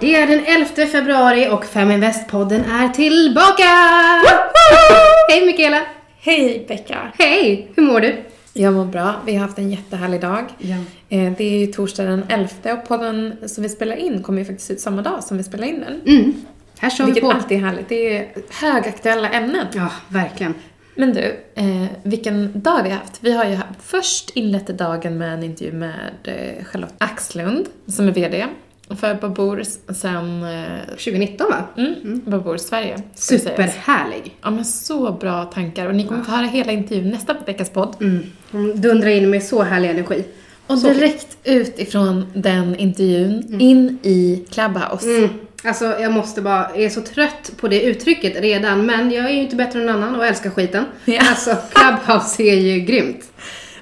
Det 0.00 0.14
är 0.14 0.26
den 0.26 0.44
11 0.46 0.86
februari 0.92 1.48
och 1.50 1.64
Feminvest-podden 1.64 2.64
är 2.70 2.88
tillbaka! 2.88 3.64
Hej 5.30 5.46
Mikaela! 5.46 5.80
Hej 6.20 6.64
Becka! 6.68 7.12
Hej! 7.18 7.70
Hur 7.74 7.82
mår 7.82 8.00
du? 8.00 8.16
Jag 8.52 8.72
mår 8.74 8.84
bra. 8.84 9.14
Vi 9.26 9.34
har 9.34 9.46
haft 9.46 9.58
en 9.58 9.70
jättehärlig 9.70 10.20
dag. 10.20 10.44
Ja. 10.58 10.76
Eh, 11.08 11.32
Det 11.38 11.44
är 11.44 11.58
ju 11.58 11.66
torsdag 11.66 12.04
den 12.04 12.24
11 12.28 12.48
och 12.72 12.88
podden 12.88 13.36
som 13.46 13.62
vi 13.62 13.68
spelar 13.68 13.96
in 13.96 14.22
kommer 14.22 14.38
ju 14.38 14.44
faktiskt 14.44 14.70
ut 14.70 14.80
samma 14.80 15.02
dag 15.02 15.24
som 15.24 15.36
vi 15.36 15.44
spelar 15.44 15.66
in 15.66 15.80
den. 15.80 16.16
Mm. 16.18 16.34
Här 16.78 16.90
kör 16.90 17.04
vi 17.04 17.10
Vilket 17.12 17.30
på. 17.30 17.36
alltid 17.36 17.58
är 17.58 17.62
härligt. 17.62 17.88
Det 17.88 18.16
är 18.18 18.28
högaktuella 18.60 19.28
ämnen. 19.30 19.66
Ja, 19.72 19.88
verkligen. 20.08 20.54
Men 20.94 21.12
du, 21.14 21.40
eh, 21.54 21.86
vilken 22.02 22.60
dag 22.60 22.82
vi 22.82 22.90
har 22.90 22.96
haft. 22.96 23.18
Vi 23.20 23.32
har 23.32 23.44
ju 23.44 23.54
haft, 23.54 23.70
först 23.82 24.30
inlett 24.30 24.66
dagen 24.66 25.18
med 25.18 25.34
en 25.34 25.42
intervju 25.42 25.72
med 25.72 26.12
eh, 26.24 26.64
Charlotte 26.64 26.94
Axlund, 26.98 27.66
som 27.86 28.08
är 28.08 28.12
VD 28.12 28.46
för 28.96 29.14
Babor 29.14 29.62
sen 29.94 30.42
eh, 30.42 30.86
2019 30.88 31.46
va? 31.50 31.64
mm, 31.76 32.22
Babor 32.24 32.56
Sverige. 32.56 33.02
Superhärlig. 33.14 34.36
Ja 34.42 34.50
men 34.50 34.64
så 34.64 35.12
bra 35.12 35.44
tankar 35.44 35.86
och 35.86 35.94
ni 35.94 36.06
kommer 36.06 36.24
få 36.24 36.30
höra 36.30 36.46
hela 36.46 36.72
intervjun 36.72 37.10
nästa 37.10 37.36
veckas 37.46 37.70
podd. 37.70 37.96
Mm. 38.00 38.26
Hon 38.50 38.80
dundrar 38.80 39.08
in 39.08 39.30
med 39.30 39.42
så 39.42 39.62
härlig 39.62 39.90
energi. 39.90 40.24
Och 40.66 40.78
Så 40.78 40.88
direkt 40.88 41.36
ut 41.44 41.78
ifrån 41.78 42.26
den 42.34 42.76
intervjun 42.76 43.60
in 43.60 43.98
i 44.02 44.44
Clubhouse. 44.50 45.08
Mm. 45.18 45.28
Alltså 45.64 45.84
jag 45.84 46.12
måste 46.12 46.42
bara, 46.42 46.70
jag 46.74 46.82
är 46.84 46.88
så 46.90 47.00
trött 47.00 47.52
på 47.56 47.68
det 47.68 47.82
uttrycket 47.82 48.40
redan 48.40 48.86
men 48.86 49.10
jag 49.10 49.24
är 49.24 49.30
ju 49.30 49.40
inte 49.40 49.56
bättre 49.56 49.80
än 49.80 49.86
någon 49.86 50.02
annan 50.02 50.14
och 50.16 50.26
älskar 50.26 50.50
skiten. 50.50 50.84
Ja. 51.04 51.20
Alltså 51.30 51.56
Clubhouse 51.72 52.42
är 52.42 52.54
ju 52.54 52.80
grymt. 52.80 53.24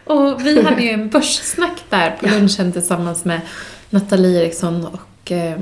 Och 0.05 0.47
vi 0.47 0.62
hade 0.62 0.83
ju 0.83 0.91
en 0.91 1.08
börssnack 1.08 1.84
där 1.91 2.11
på 2.11 2.27
lunchen 2.27 2.73
tillsammans 2.73 3.25
med 3.25 3.41
Nathalie 3.91 4.42
Eriksson 4.42 4.87
och 4.87 5.33
eh, 5.33 5.59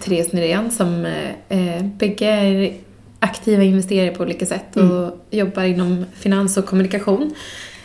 Therese 0.00 0.32
Nyrén 0.32 0.70
som 0.70 1.06
eh, 1.06 1.30
eh, 1.48 1.84
bägge 1.84 2.26
är 2.26 2.74
aktiva 3.20 3.62
investerare 3.62 4.10
på 4.10 4.22
olika 4.22 4.46
sätt 4.46 4.76
och 4.76 5.26
jobbar 5.30 5.62
inom 5.62 6.04
finans 6.14 6.56
och 6.56 6.66
kommunikation. 6.66 7.34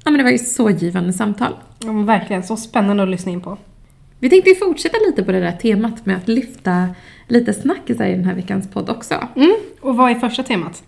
Ja 0.04 0.12
men 0.12 0.18
det 0.18 0.24
var 0.24 0.32
ju 0.32 0.38
så 0.38 0.70
givande 0.70 1.14
samtal. 1.14 1.54
Ja, 1.80 1.92
men 1.92 2.06
verkligen, 2.06 2.44
så 2.44 2.58
spännande 2.58 3.04
att 3.04 3.10
lyssna 3.10 3.32
in 3.32 3.42
på. 3.42 3.58
Vi 4.20 4.30
tänkte 4.30 4.56
fortsätta 4.56 4.98
lite 5.08 5.24
på 5.24 5.32
det 5.32 5.40
där 5.40 5.52
temat 5.52 6.06
med 6.06 6.18
att 6.18 6.28
lyfta 6.28 6.96
lite 7.28 7.54
snackisar 7.54 8.06
i 8.06 8.12
den 8.12 8.26
här 8.26 8.36
veckans 8.36 8.72
podd 8.72 8.90
också. 8.90 9.28
Mm. 9.36 9.56
Och 9.82 9.96
vad 9.96 10.12
är 10.12 10.16
första 10.16 10.44
temat? 10.44 10.84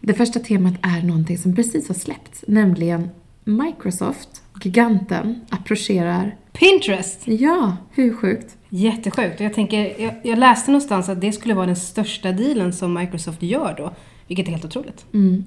Det 0.00 0.14
första 0.14 0.40
temat 0.40 0.74
är 0.82 1.02
någonting 1.06 1.38
som 1.38 1.56
precis 1.56 1.88
har 1.88 1.94
släppts, 1.94 2.44
nämligen 2.48 3.10
Microsoft, 3.44 4.42
giganten, 4.64 5.40
approcherar... 5.50 6.36
Pinterest! 6.52 7.20
Ja, 7.24 7.76
hur 7.90 8.14
sjukt? 8.14 8.56
Jättesjukt. 8.68 9.40
Och 9.40 9.46
jag, 9.46 9.54
tänker, 9.54 10.02
jag, 10.02 10.14
jag 10.22 10.38
läste 10.38 10.70
någonstans 10.70 11.08
att 11.08 11.20
det 11.20 11.32
skulle 11.32 11.54
vara 11.54 11.66
den 11.66 11.76
största 11.76 12.32
dealen 12.32 12.72
som 12.72 12.94
Microsoft 12.94 13.42
gör 13.42 13.74
då. 13.78 13.92
Vilket 14.26 14.46
är 14.46 14.50
helt 14.50 14.64
otroligt. 14.64 15.06
Mm. 15.14 15.44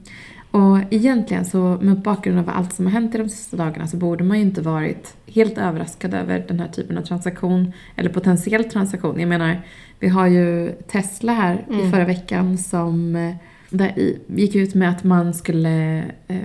Och 0.51 0.79
egentligen 0.89 1.45
så, 1.45 1.57
mot 1.81 2.03
bakgrund 2.03 2.39
av 2.39 2.49
allt 2.49 2.73
som 2.73 2.85
har 2.85 2.91
hänt 2.91 3.15
i 3.15 3.17
de 3.17 3.29
sista 3.29 3.57
dagarna, 3.57 3.87
så 3.87 3.97
borde 3.97 4.23
man 4.23 4.37
ju 4.37 4.43
inte 4.43 4.61
varit 4.61 5.13
helt 5.27 5.57
överraskad 5.57 6.13
över 6.13 6.45
den 6.47 6.59
här 6.59 6.67
typen 6.67 6.97
av 6.97 7.01
transaktion, 7.01 7.73
eller 7.95 8.09
potentiell 8.09 8.63
transaktion. 8.63 9.19
Jag 9.19 9.29
menar, 9.29 9.61
vi 9.99 10.07
har 10.07 10.27
ju 10.27 10.71
Tesla 10.71 11.33
här 11.33 11.65
i 11.69 11.91
förra 11.91 12.05
veckan 12.05 12.57
som 12.57 13.15
eh, 13.15 13.35
där 13.69 14.15
gick 14.27 14.55
ut 14.55 14.73
med 14.73 14.89
att 14.89 15.03
man 15.03 15.33
skulle, 15.33 16.03
eh, 16.27 16.37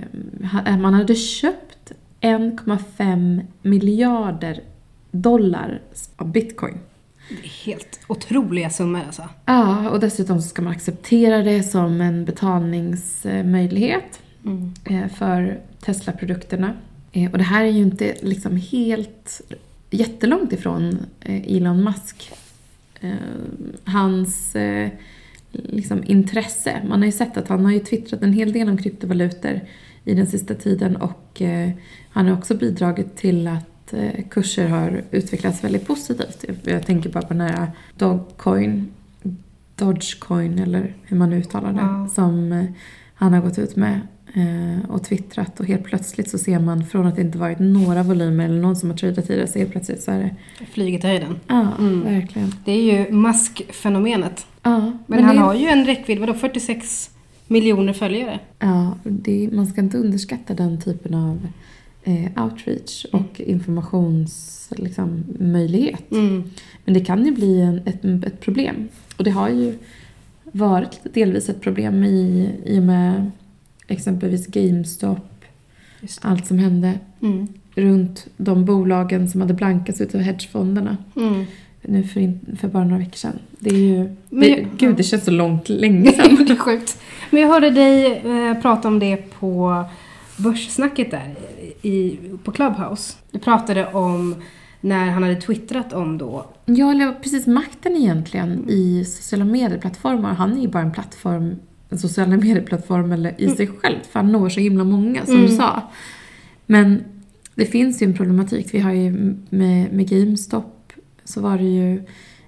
ha- 0.51 0.77
man 0.77 0.93
hade 0.93 1.15
köpt 1.15 1.91
1,5 2.21 3.41
miljarder 3.61 4.59
dollar 5.11 5.81
av 6.15 6.31
bitcoin. 6.31 6.77
Det 7.29 7.35
är 7.35 7.65
helt 7.65 7.99
otroliga 8.07 8.69
summor 8.69 9.01
alltså. 9.05 9.29
Ja, 9.45 9.89
och 9.89 9.99
dessutom 9.99 10.41
så 10.41 10.47
ska 10.47 10.61
man 10.61 10.71
acceptera 10.73 11.43
det 11.43 11.63
som 11.63 12.01
en 12.01 12.25
betalningsmöjlighet 12.25 14.19
eh, 14.83 15.07
för 15.07 15.59
Tesla-produkterna. 15.85 16.73
Eh, 17.11 17.31
Och 17.31 17.37
det 17.37 17.43
här 17.43 17.63
är 17.63 17.69
ju 17.69 17.81
inte 17.81 18.15
liksom 18.21 18.57
helt 18.57 19.41
jättelångt 19.89 20.53
ifrån 20.53 21.05
eh, 21.19 21.55
Elon 21.57 21.83
Musk. 21.83 22.31
Hans 23.83 24.55
liksom 25.51 26.03
intresse. 26.03 26.81
Man 26.87 26.99
har 26.99 27.05
ju 27.05 27.11
sett 27.11 27.37
att 27.37 27.47
han 27.47 27.65
har 27.65 27.71
ju 27.71 27.79
twittrat 27.79 28.21
en 28.21 28.33
hel 28.33 28.51
del 28.53 28.69
om 28.69 28.77
kryptovalutor 28.77 29.59
i 30.05 30.13
den 30.13 30.27
sista 30.27 30.53
tiden 30.55 30.95
och 30.95 31.41
eh, 31.41 31.69
han 32.09 32.27
har 32.27 32.37
också 32.37 32.55
bidragit 32.55 33.15
till 33.15 33.47
att 33.47 33.93
eh, 33.93 34.23
kurser 34.29 34.67
har 34.67 35.01
utvecklats 35.11 35.63
väldigt 35.63 35.87
positivt. 35.87 36.45
Jag- 36.63 36.85
tänker 36.85 37.09
bara 37.09 37.23
på 37.23 37.33
den 37.33 37.41
här 37.41 37.71
Dogecoin, 37.97 38.87
Dogecoin 39.75 40.59
eller 40.59 40.93
hur 41.03 41.17
man 41.17 41.33
uttalar 41.33 41.73
det, 41.73 41.79
Ja. 41.81 42.07
som 42.07 42.51
eh, 42.51 42.65
han 43.13 43.33
har 43.33 43.41
gått 43.41 43.59
ut 43.59 43.75
med 43.75 43.99
och 44.89 45.03
twittrat 45.03 45.59
och 45.59 45.65
helt 45.65 45.83
plötsligt 45.83 46.29
så 46.29 46.37
ser 46.37 46.59
man 46.59 46.85
från 46.85 47.05
att 47.07 47.15
det 47.15 47.21
inte 47.21 47.37
varit 47.37 47.59
några 47.59 48.03
volymer 48.03 48.45
eller 48.45 48.61
någon 48.61 48.75
som 48.75 48.89
har 48.89 48.97
tradat 48.97 49.27
tidigare 49.27 49.47
så 49.47 49.59
helt 49.59 49.71
plötsligt 49.71 50.01
så 50.03 50.11
är 50.11 50.19
det, 50.19 50.65
Flyget 50.65 51.03
i 51.03 51.07
höjden. 51.07 51.39
ja 51.47 51.67
Mm. 51.79 52.03
verkligen. 52.03 52.51
Det 52.65 52.71
är 52.71 52.81
ju 53.07 53.11
Musk-fenomenet. 53.11 54.45
Ja, 54.63 54.91
Men, 55.07 55.23
han 55.23 55.35
det, 55.35 55.41
har 55.41 55.53
ju 55.53 55.67
en 55.67 55.85
räckvidd, 55.85 56.19
vadå 56.19 56.33
46 56.33 57.09
miljoner 57.51 57.93
följare? 57.93 58.39
Ja, 58.59 58.95
det, 59.03 59.49
man 59.51 59.67
ska 59.67 59.81
inte 59.81 59.97
underskatta 59.97 60.53
den 60.53 60.81
typen 60.81 61.13
av 61.13 61.47
eh, 62.03 62.43
outreach 62.43 63.05
och 63.11 63.41
informationsmöjlighet. 63.41 64.87
Liksom, 64.87 65.23
möjlighet. 65.39 66.11
Mm. 66.11 66.43
Men 66.85 66.93
det 66.93 67.05
kan 67.05 67.25
ju 67.25 67.31
bli 67.31 67.61
en, 67.61 67.81
ett, 67.85 68.05
ett 68.25 68.39
problem. 68.39 68.87
Och 69.17 69.23
det 69.23 69.31
har 69.31 69.49
ju 69.49 69.77
varit 70.51 70.99
delvis 71.13 71.49
ett 71.49 71.61
problem 71.61 72.03
i, 72.03 72.49
i 72.65 72.79
och 72.79 72.83
med 72.83 73.31
exempelvis 73.87 74.47
GameStop, 74.47 75.45
allt 76.21 76.45
som 76.47 76.59
hände 76.59 76.99
Mm. 77.21 77.47
runt 77.75 78.27
de 78.37 78.65
bolagen 78.65 79.29
som 79.29 79.41
hade 79.41 79.53
blankats 79.53 80.01
utav 80.01 80.21
hedgefonderna 80.21 80.97
Mm. 81.15 81.45
Nu 81.81 82.03
för, 82.03 82.19
in, 82.19 82.57
för 82.59 82.67
bara 82.67 82.83
några 82.83 82.97
veckor 82.97 83.15
sedan. 83.17 83.39
Det 83.59 83.69
är 83.69 83.77
ju... 83.79 83.97
Men 84.29 84.39
det, 84.39 84.47
jag- 84.47 84.67
gud, 84.77 84.95
det 84.95 85.03
känns 85.03 85.25
så 85.25 85.31
långt 85.31 85.69
länge 85.69 86.11
sedan. 86.15 86.35
det 86.45 86.53
är 86.53 86.57
sjukt. 86.57 86.97
Men 87.29 87.41
jag 87.41 87.49
hörde 87.49 87.69
dig 87.69 88.21
eh, 88.25 88.61
prata 88.61 88.87
om 88.87 88.99
det 88.99 89.17
på 89.39 89.83
börssnacket 90.37 91.11
där 91.11 91.35
i, 91.81 92.17
på 92.43 92.51
Clubhouse. 92.51 93.13
Du 93.31 93.39
pratade 93.39 93.85
om 93.93 94.35
när 94.81 95.05
han 95.11 95.23
hade 95.23 95.35
twittrat 95.41 95.93
om 95.93 96.17
då 96.17 96.45
Ja, 96.65 96.91
eller 96.91 97.11
precis 97.13 97.47
makten 97.47 97.95
egentligen 97.95 98.65
i 98.69 99.05
sociala 99.05 99.45
medieplattformar. 99.45 100.33
Han 100.33 100.57
är 100.57 100.61
ju 100.61 100.67
bara 100.67 100.83
en 100.83 100.91
plattform, 100.91 101.55
en 101.89 101.97
sociala 101.99 102.37
medieplattform 102.37 103.11
eller 103.11 103.41
i 103.41 103.49
sig 103.49 103.67
själv, 103.67 103.95
för 104.11 104.19
han 104.19 104.31
når 104.31 104.49
så 104.49 104.59
himla 104.59 104.83
många 104.83 105.25
som 105.25 105.33
du 105.35 105.45
Mm. 105.45 105.57
sa. 105.57 105.81
Men 106.65 107.03
det 107.55 107.65
finns 107.65 108.01
ju 108.01 108.05
en 108.07 108.13
problematik. 108.13 108.73
Vi 108.73 108.79
har 108.79 108.91
ju 108.91 109.35
med, 109.49 109.93
med 109.93 110.09
GameStop 110.09 110.80
så 111.31 111.41
var 111.41 111.57
det 111.57 111.63
ju 111.63 112.03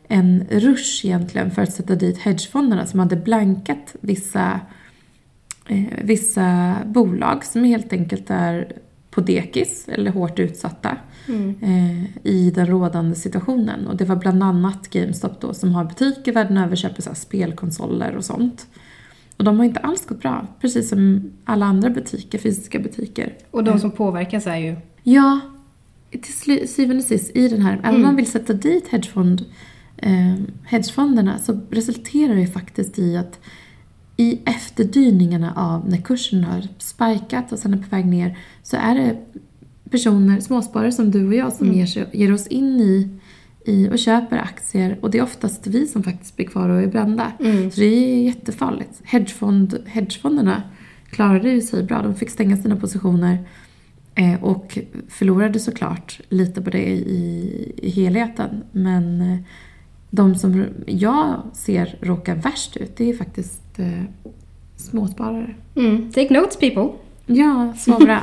en 0.08 0.48
rush 0.50 1.06
egentligen 1.06 1.52
för 1.52 1.62
att 1.62 1.74
sätta 1.74 1.96
dit 1.96 2.18
hedgefonderna 2.18 2.86
som 2.86 3.00
hade 3.00 3.16
blankat 3.16 3.96
vissa, 4.02 4.60
eh, 5.68 5.84
vissa 6.02 6.76
bolag 6.86 7.46
som 7.46 7.64
helt 7.64 7.94
enkelt 7.94 8.30
är 8.30 8.74
på 9.10 9.22
dekis 9.22 9.88
eller 9.88 10.12
hårt 10.12 10.40
utsatta 10.40 10.98
eh, 11.62 12.04
i 12.24 12.52
den 12.56 12.68
rådande 12.68 13.16
situationen. 13.16 13.88
Och 13.88 13.98
det 13.98 14.06
var 14.06 14.16
bland 14.16 14.44
annat 14.44 14.90
GameStop 14.90 15.42
då 15.42 15.54
som 15.54 15.76
har 15.76 15.84
butiker 15.84 16.34
världen 16.34 16.58
över, 16.58 16.76
köper 16.76 17.02
så 17.02 17.16
spelkonsoler 17.16 18.16
och 18.16 18.26
sånt. 18.26 18.68
Och 19.38 19.44
de 19.44 19.58
har 19.58 19.66
inte 19.66 19.80
alls 19.80 20.06
gått 20.06 20.22
bra, 20.22 20.48
precis 20.62 20.90
som 20.90 21.32
alla 21.46 21.66
andra 21.66 21.90
butiker, 21.90 22.40
fysiska 22.40 22.80
butiker. 22.80 23.38
Och 23.52 23.64
de 23.64 23.80
som 23.80 23.92
påverkas 23.92 24.48
är 24.48 24.58
ju... 24.58 24.76
Ja, 25.04 25.40
till 26.22 26.68
syvende 26.70 27.04
och 27.04 27.08
sist 27.08 27.36
i 27.36 27.48
den 27.48 27.62
här, 27.62 27.80
även 27.84 27.96
om 27.96 28.02
man 28.02 28.16
vill 28.16 28.32
sätta 28.32 28.54
dit 28.54 28.88
hedgefond, 28.88 29.46
eh, 29.98 30.36
hedgefonderna 30.64 31.40
så 31.40 31.60
resulterar 31.72 32.36
det 32.36 32.48
faktiskt 32.48 33.00
i 33.00 33.18
att 33.18 33.40
i 34.18 34.40
efterdyningarna 34.46 35.54
av 35.56 35.90
när 35.90 35.98
kursen 35.98 36.44
har 36.44 36.68
spikat 36.78 37.52
och 37.52 37.60
sen 37.60 37.74
är 37.74 37.78
på 37.78 37.90
väg 37.90 38.06
ner 38.06 38.38
så 38.64 38.78
är 38.78 38.96
det 38.96 39.18
personer, 39.90 40.40
småsparare 40.40 40.92
som 40.92 41.12
du 41.12 41.28
och 41.28 41.36
jag 41.36 41.54
som 41.54 41.74
ger, 41.74 41.86
sig, 41.86 42.06
ger 42.14 42.34
oss 42.34 42.48
in 42.48 42.80
i, 42.80 43.10
i 43.66 43.90
och 43.90 44.00
köper 44.00 44.38
aktier 44.38 44.98
och 45.02 45.12
det 45.12 45.18
är 45.18 45.24
oftast 45.24 45.68
vi 45.68 45.88
som 45.88 46.04
faktiskt 46.04 46.36
blir 46.36 46.46
kvar 46.48 46.70
och 46.70 46.82
är 46.82 46.88
brända. 46.88 47.32
Så 47.72 47.80
det 47.80 47.86
är 47.86 48.24
jättefarligt. 48.24 49.02
Hedgefond, 49.04 49.78
hedgefonderna 49.86 50.64
klarade 51.10 51.50
ju 51.50 51.62
sig 51.62 51.84
bra. 51.84 52.02
De 52.02 52.16
fick 52.16 52.30
stänga 52.30 52.58
sina 52.58 52.76
positioner 52.76 53.38
eh, 54.16 54.44
och 54.44 54.78
förlorade 55.10 55.60
såklart 55.60 56.20
lite 56.30 56.62
på 56.62 56.70
det 56.70 56.88
i, 56.88 57.74
i 57.78 57.90
helheten. 57.90 58.64
Men 58.72 59.22
eh, 59.22 59.38
de 60.10 60.36
som 60.36 60.66
jag 60.86 61.42
ser 61.54 61.98
råkar 62.02 62.36
värst 62.36 62.78
ut, 62.78 62.98
det 62.98 63.10
är 63.10 63.14
faktiskt 63.14 63.80
eh, 63.80 64.04
småsparare. 64.76 65.56
Mm. 65.76 66.12
Take 66.12 66.34
notes 66.34 66.58
people. 66.58 66.90
Ja, 67.26 67.74
så 67.78 68.00
bra. 68.06 68.20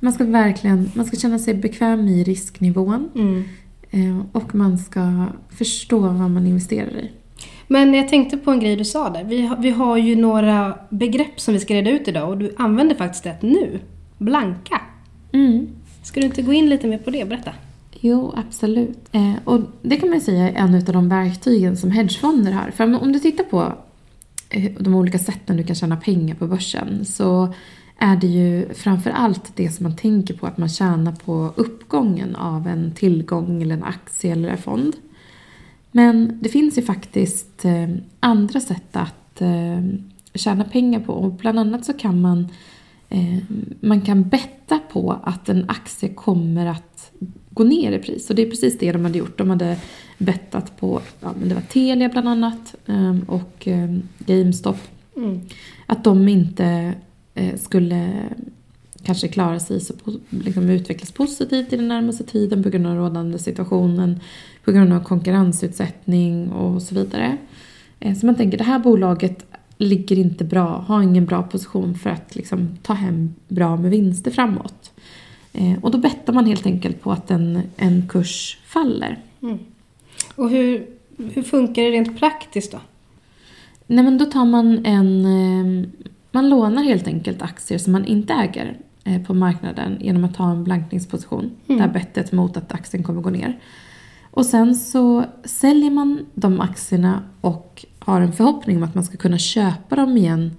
Man 0.00 0.12
ska 0.12 0.24
verkligen 0.24 0.90
man 0.94 1.06
ska 1.06 1.16
känna 1.16 1.38
sig 1.38 1.54
bekväm 1.54 2.08
i 2.08 2.24
risknivån. 2.24 3.08
Mm. 3.14 3.44
Eh, 3.90 4.26
och 4.32 4.54
man 4.54 4.78
ska 4.78 5.26
förstå 5.48 5.98
vad 5.98 6.30
man 6.30 6.46
investerar 6.46 6.96
i. 6.98 7.10
Men 7.66 7.94
jag 7.94 8.08
tänkte 8.08 8.36
på 8.36 8.50
en 8.50 8.60
grej 8.60 8.76
du 8.76 8.84
sa 8.84 9.10
där. 9.10 9.24
Vi 9.24 9.46
har, 9.46 9.56
vi 9.56 9.70
har 9.70 9.96
ju 9.96 10.16
några 10.16 10.78
begrepp 10.90 11.40
som 11.40 11.54
vi 11.54 11.60
ska 11.60 11.74
reda 11.74 11.90
ut 11.90 12.08
idag 12.08 12.30
och 12.30 12.38
du 12.38 12.54
använder 12.56 12.94
faktiskt 12.94 13.26
ett 13.26 13.42
nu. 13.42 13.80
Blanka. 14.18 14.80
Mm. 15.36 15.68
Ska 16.02 16.20
du 16.20 16.26
inte 16.26 16.42
gå 16.42 16.52
in 16.52 16.68
lite 16.68 16.86
mer 16.86 16.98
på 16.98 17.10
det? 17.10 17.28
Berätta. 17.28 17.52
Jo, 18.00 18.34
absolut. 18.36 19.08
Eh, 19.12 19.34
och 19.44 19.60
det 19.82 19.96
kan 19.96 20.10
man 20.10 20.20
säga 20.20 20.50
är 20.50 20.54
en 20.54 20.74
av 20.74 20.82
de 20.82 21.08
verktygen 21.08 21.76
som 21.76 21.90
hedgefonder 21.90 22.52
har. 22.52 22.70
För 22.70 22.84
om, 22.84 22.94
om 22.94 23.12
du 23.12 23.18
tittar 23.18 23.44
på 23.44 23.72
eh, 24.50 24.72
de 24.80 24.94
olika 24.94 25.18
sätten 25.18 25.56
du 25.56 25.64
kan 25.64 25.76
tjäna 25.76 25.96
pengar 25.96 26.34
på 26.34 26.46
börsen 26.46 27.04
så 27.04 27.54
är 27.98 28.16
det 28.16 28.26
ju 28.26 28.74
framför 28.74 29.10
allt 29.10 29.56
det 29.56 29.70
som 29.70 29.82
man 29.82 29.96
tänker 29.96 30.34
på 30.34 30.46
att 30.46 30.58
man 30.58 30.68
tjänar 30.68 31.12
på 31.12 31.52
uppgången 31.56 32.36
av 32.36 32.66
en 32.66 32.92
tillgång 32.92 33.62
eller 33.62 33.74
en 33.74 33.84
aktie 33.84 34.32
eller 34.32 34.48
en 34.48 34.58
fond. 34.58 34.96
Men 35.90 36.38
det 36.42 36.48
finns 36.48 36.78
ju 36.78 36.82
faktiskt 36.82 37.64
eh, 37.64 37.88
andra 38.20 38.60
sätt 38.60 38.96
att 38.96 39.40
eh, 39.40 39.80
tjäna 40.34 40.64
pengar 40.64 41.00
på 41.00 41.12
och 41.12 41.32
bland 41.32 41.58
annat 41.58 41.84
så 41.84 41.92
kan 41.92 42.20
man 42.20 42.48
man 43.80 44.00
kan 44.00 44.28
betta 44.28 44.78
på 44.92 45.20
att 45.22 45.48
en 45.48 45.64
aktie 45.68 46.08
kommer 46.08 46.66
att 46.66 47.12
gå 47.50 47.64
ner 47.64 47.92
i 47.92 47.98
pris. 47.98 48.30
Och 48.30 48.36
det 48.36 48.42
är 48.42 48.50
precis 48.50 48.78
det 48.78 48.92
de 48.92 49.04
hade 49.04 49.18
gjort. 49.18 49.38
De 49.38 49.50
hade 49.50 49.76
bettat 50.18 50.80
på, 50.80 51.00
ja, 51.20 51.32
men 51.40 51.48
det 51.48 51.54
var 51.54 51.62
Telia 51.62 52.08
bland 52.08 52.28
annat 52.28 52.74
eh, 52.86 53.16
och 53.26 53.68
eh, 53.68 53.96
GameStop. 54.18 54.76
Mm. 55.16 55.40
Att 55.86 56.04
de 56.04 56.28
inte 56.28 56.94
eh, 57.34 57.56
skulle 57.56 58.12
kanske 59.02 59.28
klara 59.28 59.60
sig 59.60 59.80
så 59.80 59.94
liksom 60.30 60.70
utvecklas 60.70 61.12
positivt 61.12 61.72
i 61.72 61.76
den 61.76 61.88
närmaste 61.88 62.24
tiden 62.24 62.62
på 62.62 62.68
grund 62.68 62.86
av 62.86 62.96
rådande 62.96 63.38
situationen, 63.38 64.20
på 64.64 64.72
grund 64.72 64.92
av 64.92 65.00
konkurrensutsättning 65.00 66.52
och 66.52 66.82
så 66.82 66.94
vidare. 66.94 67.36
Eh, 68.00 68.14
Så 68.14 68.26
man 68.26 68.34
tänker 68.34 68.58
det 68.58 68.64
här 68.64 68.78
bolaget 68.78 69.46
ligger 69.78 70.18
inte 70.18 70.44
bra, 70.44 70.84
har 70.88 71.02
ingen 71.02 71.26
bra 71.26 71.42
position 71.42 71.94
för 71.94 72.10
att 72.10 72.36
liksom 72.36 72.68
ta 72.82 72.92
hem 72.92 73.34
bra 73.48 73.76
med 73.76 73.90
vinster 73.90 74.30
framåt. 74.30 74.92
Eh, 75.52 75.72
Och 75.82 75.90
då 75.90 75.98
bettar 75.98 76.32
man 76.32 76.46
helt 76.46 76.66
enkelt 76.66 77.00
på 77.00 77.12
att 77.12 77.30
en, 77.30 77.60
en 77.76 78.08
kurs 78.08 78.58
faller. 78.66 79.18
Mm. 79.42 79.58
Och 80.36 80.50
hur, 80.50 80.86
hur 81.34 81.42
funkar 81.42 81.82
det 81.82 81.90
rent 81.90 82.18
praktiskt 82.18 82.72
då? 82.72 82.78
Nej 83.86 84.04
men 84.04 84.18
då 84.18 84.24
tar 84.24 84.44
man 84.44 84.86
en... 84.86 85.24
eh, 85.24 85.88
Man 86.30 86.48
lånar 86.48 86.82
helt 86.82 87.06
enkelt 87.06 87.42
aktier 87.42 87.78
som 87.78 87.92
man 87.92 88.04
inte 88.04 88.32
äger 88.34 88.76
eh, 89.04 89.22
på 89.22 89.34
marknaden 89.34 89.98
genom 90.00 90.24
att 90.24 90.34
ta 90.34 90.50
en 90.50 90.64
blankningsposition. 90.64 91.50
Mm. 91.66 91.78
Det 91.78 91.86
här 91.86 91.92
bettet 91.92 92.32
mot 92.32 92.56
att 92.56 92.72
aktien 92.72 93.02
kommer 93.02 93.22
gå 93.22 93.30
ner. 93.30 93.58
Och 94.36 94.46
sen 94.46 94.74
så 94.74 95.24
säljer 95.44 95.90
man 95.90 96.26
de 96.34 96.60
aktierna 96.60 97.22
och 97.40 97.84
har 97.98 98.20
en 98.20 98.32
förhoppning 98.32 98.76
om 98.76 98.82
att 98.82 98.94
man 98.94 99.04
ska 99.04 99.16
kunna 99.16 99.38
köpa 99.38 99.96
dem 99.96 100.16
igen 100.16 100.56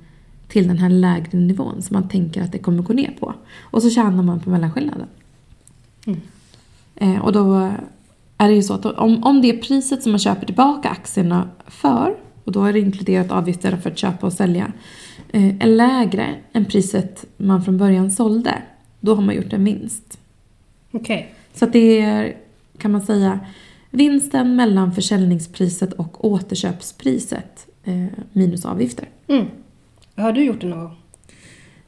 till 0.47 0.67
den 0.67 0.77
här 0.77 0.89
lägre 0.89 1.37
nivån 1.37 1.81
som 1.81 1.93
man 1.93 2.09
tänker 2.09 2.41
att 2.41 2.51
det 2.51 2.57
kommer 2.57 2.83
gå 2.83 2.93
ner 2.93 3.15
på. 3.19 3.33
Och 3.61 3.83
så 3.83 3.89
tjänar 3.89 4.23
man 4.23 4.39
på 4.39 4.49
mellanskillnaden. 4.49 5.07
Mm. 6.05 6.19
Eh, 6.95 7.25
och 7.25 7.31
då 7.31 7.71
är 8.37 8.47
det 8.47 8.53
ju 8.53 8.63
så 8.63 8.73
att 8.73 8.85
om, 8.85 9.23
om 9.23 9.41
det 9.41 9.53
priset 9.53 10.03
som 10.03 10.11
man 10.11 10.19
köper 10.19 10.45
tillbaka 10.45 10.89
aktierna 10.89 11.49
för, 11.67 12.15
och 12.43 12.51
då 12.51 12.63
är 12.63 12.73
det 12.73 12.79
inkluderat 12.79 13.31
avgifterna 13.31 13.77
för 13.77 13.91
att 13.91 13.97
köpa 13.97 14.27
och 14.27 14.33
sälja, 14.33 14.71
eh, 15.31 15.55
är 15.59 15.67
lägre 15.67 16.35
än 16.53 16.65
priset 16.65 17.25
man 17.37 17.63
från 17.63 17.77
början 17.77 18.11
sålde, 18.11 18.61
då 18.99 19.15
har 19.15 19.21
man 19.21 19.35
gjort 19.35 19.53
en 19.53 19.63
vinst. 19.63 20.19
Okej. 20.91 21.33
Så 21.53 21.65
att 21.65 21.73
det 21.73 22.01
är, 22.01 22.37
kan 22.77 22.91
man 22.91 23.01
säga, 23.01 23.39
vinsten 23.97 24.55
mellan 24.55 24.91
försäljningspriset 24.91 25.93
och 25.93 26.25
återköpspriset 26.25 27.67
eh, 27.83 28.05
minus 28.33 28.65
avgifter. 28.65 29.09
Mm. 29.27 29.45
Har 30.15 30.31
du 30.31 30.43
gjort 30.43 30.61
det 30.61 30.67
någon 30.67 30.79
gång? 30.79 30.95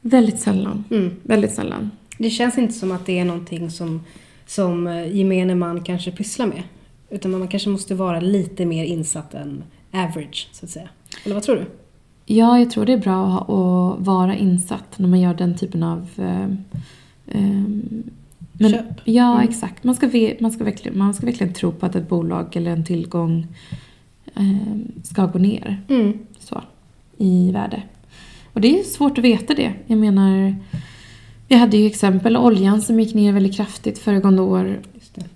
Väldigt 0.00 0.40
sällan. 0.40 0.84
Mm. 0.90 1.16
Väldigt 1.22 1.54
sällan. 1.54 1.90
Det 2.18 2.30
känns 2.30 2.58
inte 2.58 2.74
som 2.74 2.92
att 2.92 3.06
det 3.06 3.18
är 3.18 3.24
någonting 3.24 3.70
som, 3.70 4.00
som 4.46 4.86
eh, 4.86 5.16
gemene 5.16 5.54
man 5.54 5.84
kanske 5.84 6.10
pysslar 6.10 6.46
med. 6.46 6.62
Utan 7.10 7.30
man 7.30 7.48
kanske 7.48 7.68
måste 7.68 7.94
vara 7.94 8.20
lite 8.20 8.66
mer 8.66 8.84
insatt 8.84 9.34
än 9.34 9.64
average, 9.92 10.48
så 10.52 10.66
att 10.66 10.70
säga. 10.70 10.88
Eller 11.24 11.34
vad 11.34 11.44
tror 11.44 11.56
du? 11.56 11.64
Ja, 12.26 12.58
jag 12.58 12.70
tror 12.70 12.86
det 12.86 12.92
är 12.92 12.98
bra 12.98 13.40
att 13.40 14.06
vara 14.06 14.36
insatt 14.36 14.98
när 14.98 15.08
man 15.08 15.20
gör 15.20 15.34
den 15.34 15.56
typen 15.56 15.82
av... 15.82 16.08
Eh, 16.16 16.46
ehm, 17.32 18.02
men, 18.60 18.70
Köp. 18.70 19.00
Ja, 19.04 19.34
Mm. 19.34 19.48
exakt. 19.48 19.84
Man 19.84 19.94
ska, 19.94 20.10
man, 20.40 20.50
ska 20.52 20.64
verkligen, 20.64 20.98
man 20.98 21.14
ska 21.14 21.26
verkligen 21.26 21.52
tro 21.54 21.72
på 21.72 21.86
att 21.86 21.94
ett 21.94 22.08
bolag 22.08 22.56
eller 22.56 22.70
en 22.70 22.84
tillgång 22.84 23.46
eh, 24.34 24.76
ska 25.02 25.26
gå 25.26 25.38
ner 25.38 25.82
Mm. 25.88 26.18
så, 26.38 26.62
i 27.16 27.50
värde. 27.52 27.82
Och 28.52 28.60
det 28.60 28.80
är 28.80 28.82
svårt 28.84 29.18
att 29.18 29.24
veta 29.24 29.54
det. 29.54 29.72
Jag 29.86 29.98
menar, 29.98 30.56
vi 31.48 31.56
hade 31.56 31.76
ju 31.76 31.86
exempel 31.86 32.36
oljan 32.36 32.82
som 32.82 33.00
gick 33.00 33.14
ner 33.14 33.32
väldigt 33.32 33.56
kraftigt 33.56 33.98
föregående 33.98 34.42
år 34.42 34.80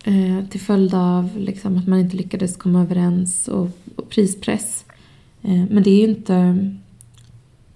eh, 0.05 0.47
till 0.51 0.61
följd 0.61 0.95
av 0.95 1.31
liksom, 1.39 1.79
att 1.79 1.89
man 1.89 1.99
inte 1.99 2.17
lyckades 2.17 2.57
komma 2.57 2.83
överens 2.83 3.49
och, 3.49 3.69
och 3.97 4.09
prispress. 4.09 4.85
Eh, 5.43 5.65
men 5.71 5.83
det 5.83 5.91
är 5.91 5.99
ju 6.01 6.09
inte... 6.09 6.69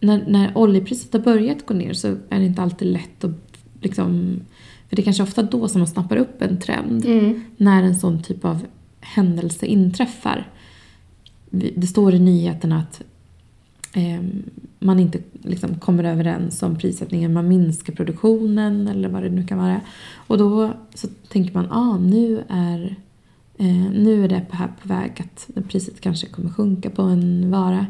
När, 0.00 0.24
när 0.28 0.58
oljepriset 0.58 1.12
har 1.12 1.20
börjat 1.20 1.66
gå 1.66 1.74
ner 1.74 1.92
så 1.92 2.08
är 2.08 2.38
det 2.38 2.44
inte 2.46 2.62
alltid 2.62 2.88
lätt 2.88 3.24
att... 3.24 3.32
Liksom, 3.80 4.40
för 4.88 4.96
det 4.96 5.02
är 5.02 5.04
kanske 5.04 5.22
ofta 5.22 5.42
då 5.42 5.68
som 5.68 5.80
man 5.80 5.88
snappar 5.88 6.16
upp 6.16 6.42
en 6.42 6.60
trend. 6.60 7.04
Mm. 7.04 7.44
När 7.56 7.82
en 7.82 7.98
sån 7.98 8.22
typ 8.22 8.44
av 8.44 8.66
händelse 9.00 9.66
inträffar. 9.66 10.46
Det 11.50 11.86
står 11.86 12.14
i 12.14 12.18
nyheterna 12.18 12.78
att 12.78 13.02
eh, 13.92 14.20
man 14.78 15.00
inte 15.00 15.18
liksom, 15.42 15.78
kommer 15.78 16.04
överens 16.04 16.62
om 16.62 16.78
prissättningen. 16.78 17.32
Man 17.32 17.48
minskar 17.48 17.92
produktionen 17.92 18.88
eller 18.88 19.08
vad 19.08 19.22
det 19.22 19.28
nu 19.28 19.46
kan 19.46 19.58
vara. 19.58 19.80
Och 20.14 20.38
då 20.38 20.72
så 20.94 21.08
tänker 21.28 21.54
man 21.54 21.72
ah, 21.72 21.98
nu 21.98 22.44
är 22.48 22.96
eh, 23.58 23.90
nu 23.92 24.24
är 24.24 24.28
det 24.28 24.46
här 24.50 24.68
på 24.82 24.88
väg 24.88 25.12
att 25.16 25.64
priset 25.68 26.00
kanske 26.00 26.26
kommer 26.26 26.50
sjunka 26.50 26.90
på 26.90 27.02
en 27.02 27.50
vara. 27.50 27.86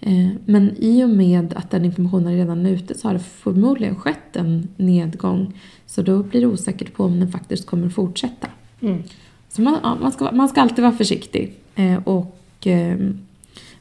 Eh, 0.00 0.28
men 0.44 0.76
i 0.78 1.04
och 1.04 1.10
med 1.10 1.52
att 1.56 1.70
den 1.70 1.84
informationen 1.84 2.36
redan 2.36 2.66
är 2.66 2.70
ute 2.70 2.98
så 2.98 3.08
har 3.08 3.12
det 3.12 3.20
förmodligen 3.20 3.96
skett 3.96 4.36
en 4.36 4.68
nedgång. 4.76 5.52
Så 5.86 6.02
då 6.02 6.22
blir 6.22 6.40
det 6.40 6.46
osäkert 6.46 6.94
på 6.94 7.04
om 7.04 7.20
den 7.20 7.32
faktiskt 7.32 7.66
kommer 7.66 7.88
fortsätta. 7.88 8.48
Mm. 8.80 9.02
Så 9.48 9.62
man, 9.62 9.98
man, 10.00 10.12
ska, 10.12 10.32
man 10.32 10.48
ska 10.48 10.60
alltid 10.60 10.84
vara 10.84 10.92
försiktig 10.92 11.54
eh, 11.74 11.96
och 12.04 12.66
eh, 12.66 12.98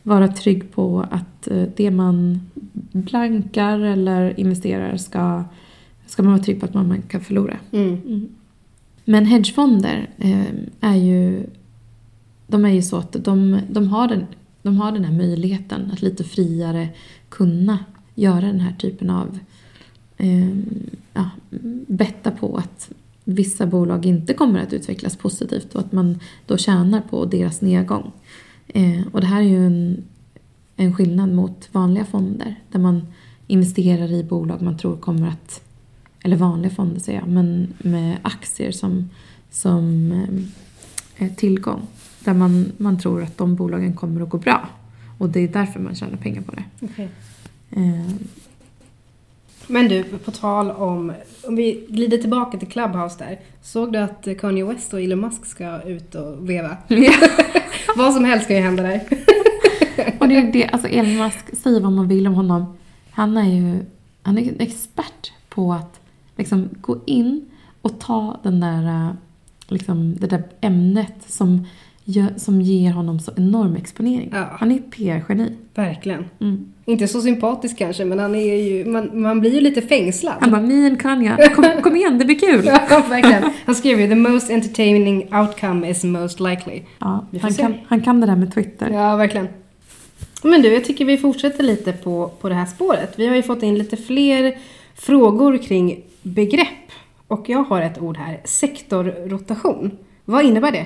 vara 0.03 0.27
trygg 0.27 0.71
på 0.71 1.05
att 1.11 1.47
eh, 1.47 1.63
det 1.75 1.91
man 1.91 2.41
blankar 2.91 3.79
eller 3.79 4.39
investerar 4.39 4.97
ska, 4.97 5.43
ska 6.05 6.23
man 6.23 6.31
vara 6.31 6.43
trygg 6.43 6.59
på 6.59 6.65
att 6.65 6.73
man, 6.73 7.01
kan 7.01 7.21
förlora. 7.21 7.57
Mm. 7.71 8.29
Men 9.05 9.25
hedgefonder 9.25 10.09
eh, 10.17 10.45
är 10.81 10.95
ju 10.95 11.45
de 12.49 12.65
är 12.65 12.69
ju 12.69 12.81
så 12.81 12.97
att 12.97 13.11
de, 13.11 13.59
de, 13.69 13.87
har 13.87 14.07
den, 14.07 14.25
de 14.61 14.77
har 14.77 14.91
den 14.91 15.05
här 15.05 15.13
möjligheten 15.13 15.91
att 15.91 16.01
lite 16.01 16.23
friare 16.23 16.89
kunna 17.29 17.79
göra 18.15 18.41
den 18.41 18.59
här 18.59 18.73
typen 18.73 19.09
av 19.09 19.39
eh, 20.17 20.57
ja, 21.13 21.29
betta 21.87 22.31
på 22.31 22.57
att 22.57 22.91
vissa 23.23 23.65
bolag 23.65 24.05
inte 24.05 24.33
kommer 24.33 24.59
att 24.59 24.73
utvecklas 24.73 25.17
positivt 25.17 25.75
och 25.75 25.81
att 25.81 25.91
man 25.91 26.19
då 26.45 26.57
tjänar 26.57 27.01
på 27.01 27.25
deras 27.25 27.61
nedgång. 27.61 28.11
Eh, 28.67 29.01
och 29.11 29.21
det 29.21 29.27
här 29.27 29.41
är 29.41 29.45
ju 29.45 29.65
en, 29.65 30.03
en 30.75 30.95
skillnad 30.95 31.33
mot 31.33 31.69
vanliga 31.71 32.05
fonder 32.05 32.55
där 32.71 32.79
man 32.79 33.07
investerar 33.47 34.11
i 34.11 34.23
bolag 34.23 34.61
man 34.61 34.77
tror 34.77 34.97
kommer 34.97 35.27
att, 35.27 35.61
eller 36.23 36.35
vanliga 36.35 36.71
fonder 36.71 36.99
säger 36.99 37.19
jag, 37.19 37.29
men 37.29 37.73
med 37.77 38.17
aktier 38.21 38.71
som, 38.71 39.09
som 39.49 40.11
eh, 41.17 41.33
tillgång. 41.35 41.87
Där 42.23 42.33
man, 42.33 42.71
man 42.77 42.99
tror 42.99 43.23
att 43.23 43.37
de 43.37 43.55
bolagen 43.55 43.93
kommer 43.93 44.21
att 44.21 44.29
gå 44.29 44.37
bra. 44.37 44.67
Och 45.17 45.29
det 45.29 45.39
är 45.39 45.47
därför 45.47 45.79
man 45.79 45.95
tjänar 45.95 46.17
pengar 46.17 46.41
på 46.41 46.51
det. 46.51 46.63
Okej. 46.81 47.09
Eh, 47.71 48.11
Men 49.67 49.87
du, 49.87 50.03
på 50.03 50.31
tal 50.31 50.71
om, 50.71 51.13
om 51.43 51.55
vi 51.55 51.85
glider 51.89 52.17
tillbaka 52.17 52.57
till 52.57 52.67
Clubhouse 52.67 53.15
där. 53.19 53.39
Såg 53.61 53.93
du 53.93 53.99
att 53.99 54.27
Kanye 54.39 54.65
West 54.65 54.93
och 54.93 55.01
Elon 55.01 55.19
Musk 55.19 55.45
ska 55.45 55.81
ut 55.81 56.15
och 56.15 56.49
veva? 56.49 56.77
Vad 57.97 58.13
som 58.13 58.25
helst 58.25 58.47
kan 58.47 58.55
ju 58.57 58.61
hända 58.63 58.83
där. 58.83 59.01
Och 60.19 60.27
det 60.27 60.35
är 60.37 60.51
det, 60.51 60.67
alltså 60.67 60.87
Elon 60.87 61.17
Musk, 61.17 61.57
säger 61.57 61.79
vad 61.81 61.91
man 61.91 62.07
vill 62.07 62.27
om 62.27 62.33
honom. 62.33 62.77
Han 63.11 63.37
är 63.37 63.49
ju 63.55 63.85
han 64.21 64.37
är 64.37 64.41
en 64.41 64.59
expert 64.59 65.31
på 65.49 65.73
att 65.73 65.99
liksom 66.35 66.69
gå 66.81 66.97
in 67.05 67.45
och 67.81 67.99
ta 67.99 68.39
den 68.43 68.59
där, 68.59 68.85
eh, 68.87 69.11
liksom, 69.67 70.15
det 70.15 70.27
där 70.27 70.43
ämnet 70.61 71.15
som 71.27 71.65
som 72.37 72.61
ger 72.61 72.91
honom 72.91 73.19
så 73.19 73.31
enorm 73.37 73.75
exponering. 73.75 74.29
Ja. 74.33 74.45
Han 74.59 74.71
är 74.71 74.75
ett 74.75 74.91
PR-geni. 74.91 75.51
Verkligen. 75.75 76.25
Mm. 76.41 76.73
Inte 76.85 77.07
så 77.07 77.21
sympatisk 77.21 77.77
kanske, 77.77 78.05
men 78.05 78.19
han 78.19 78.35
är 78.35 78.55
ju, 78.55 78.85
man, 78.85 79.21
man 79.21 79.39
blir 79.39 79.53
ju 79.53 79.61
lite 79.61 79.81
fängslad. 79.81 80.35
Han 80.39 80.51
bara, 80.51 80.61
me 80.61 80.87
and 80.87 81.01
Kanye, 81.01 81.49
kom, 81.55 81.65
kom 81.83 81.95
igen, 81.95 82.19
det 82.19 82.25
blir 82.25 82.39
kul. 82.39 82.65
Ja, 82.65 83.03
verkligen. 83.09 83.43
Han 83.65 83.75
skrev 83.75 84.01
ju 84.01 84.07
“The 84.07 84.15
most 84.15 84.49
entertaining 84.49 85.33
outcome 85.33 85.89
is 85.89 86.03
most 86.03 86.39
likely”. 86.39 86.81
Ja, 86.99 87.25
han, 87.41 87.53
se. 87.53 87.61
kan, 87.61 87.73
han 87.87 88.01
kan 88.01 88.21
det 88.21 88.27
där 88.27 88.35
med 88.35 88.53
Twitter. 88.53 88.89
Ja, 88.89 89.15
verkligen. 89.15 89.47
Men 90.43 90.61
du, 90.61 90.73
jag 90.73 90.85
tycker 90.85 91.05
vi 91.05 91.17
fortsätter 91.17 91.63
lite 91.63 91.93
på, 91.93 92.31
på 92.41 92.49
det 92.49 92.55
här 92.55 92.65
spåret. 92.65 93.13
Vi 93.15 93.27
har 93.27 93.35
ju 93.35 93.43
fått 93.43 93.63
in 93.63 93.77
lite 93.77 93.97
fler 93.97 94.57
frågor 94.95 95.57
kring 95.57 96.03
begrepp. 96.21 96.91
Och 97.27 97.49
jag 97.49 97.63
har 97.63 97.81
ett 97.81 98.01
ord 98.01 98.17
här, 98.17 98.41
sektorrotation. 98.45 99.97
Vad 100.25 100.45
innebär 100.45 100.71
det? 100.71 100.85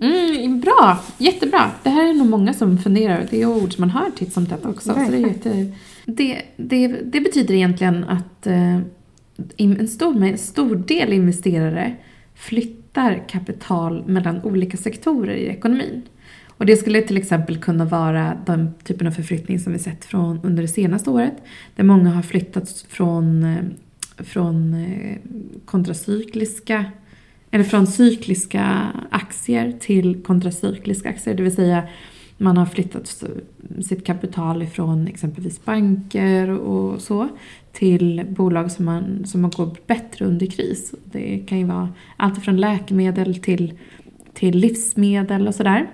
Mm, 0.00 0.60
bra, 0.60 1.04
jättebra. 1.18 1.70
Det 1.82 1.90
här 1.90 2.08
är 2.08 2.14
nog 2.14 2.28
många 2.28 2.54
som 2.54 2.78
funderar. 2.78 3.26
Det 3.30 3.42
är 3.42 3.46
ord 3.46 3.74
som 3.74 3.82
man 3.82 3.90
hör 3.90 4.10
titt 4.10 4.32
som 4.32 4.46
tätt 4.46 4.66
också. 4.66 4.94
Så 4.94 5.10
det, 5.10 5.18
jätte, 5.18 5.72
det, 6.04 6.42
det, 6.56 6.88
det 6.88 7.20
betyder 7.20 7.54
egentligen 7.54 8.04
att 8.04 8.46
eh, 8.46 8.78
en 9.56 9.88
stor, 9.88 10.36
stor 10.36 10.76
del 10.76 11.12
investerare 11.12 11.96
flyttar 12.34 13.24
kapital 13.28 14.04
mellan 14.06 14.42
olika 14.42 14.76
sektorer 14.76 15.34
i 15.34 15.46
ekonomin. 15.46 16.02
Och 16.46 16.66
det 16.66 16.76
skulle 16.76 17.02
till 17.02 17.16
exempel 17.16 17.58
kunna 17.58 17.84
vara 17.84 18.38
den 18.46 18.74
typen 18.84 19.06
av 19.06 19.10
förflyttning 19.10 19.58
som 19.58 19.72
vi 19.72 19.78
sett 19.78 20.04
från, 20.04 20.40
under 20.42 20.62
det 20.62 20.68
senaste 20.68 21.10
året. 21.10 21.34
Där 21.76 21.84
många 21.84 22.10
har 22.10 22.22
flyttats 22.22 22.86
från, 22.88 23.44
eh, 23.44 23.64
från 24.24 24.74
eh, 24.74 25.16
kontracykliska 25.64 26.84
eller 27.50 27.64
från 27.64 27.86
cykliska 27.86 28.92
aktier 29.10 29.72
till 29.80 30.22
kontracykliska 30.22 31.08
aktier. 31.08 31.34
Det 31.34 31.42
vill 31.42 31.54
säga 31.54 31.82
man 32.38 32.56
har 32.56 32.66
flyttat 32.66 33.24
sitt 33.82 34.06
kapital 34.06 34.62
ifrån 34.62 35.08
exempelvis 35.08 35.64
banker 35.64 36.50
och 36.50 37.00
så 37.00 37.28
till 37.72 38.26
bolag 38.28 38.70
som, 38.70 38.84
man, 38.84 39.26
som 39.26 39.44
har 39.44 39.50
gått 39.50 39.86
bättre 39.86 40.24
under 40.24 40.46
kris. 40.46 40.94
Det 41.04 41.38
kan 41.38 41.58
ju 41.58 41.64
vara 41.64 41.88
allt 42.16 42.44
från 42.44 42.56
läkemedel 42.56 43.34
till, 43.34 43.78
till 44.34 44.58
livsmedel 44.58 45.48
och 45.48 45.54
sådär. 45.54 45.90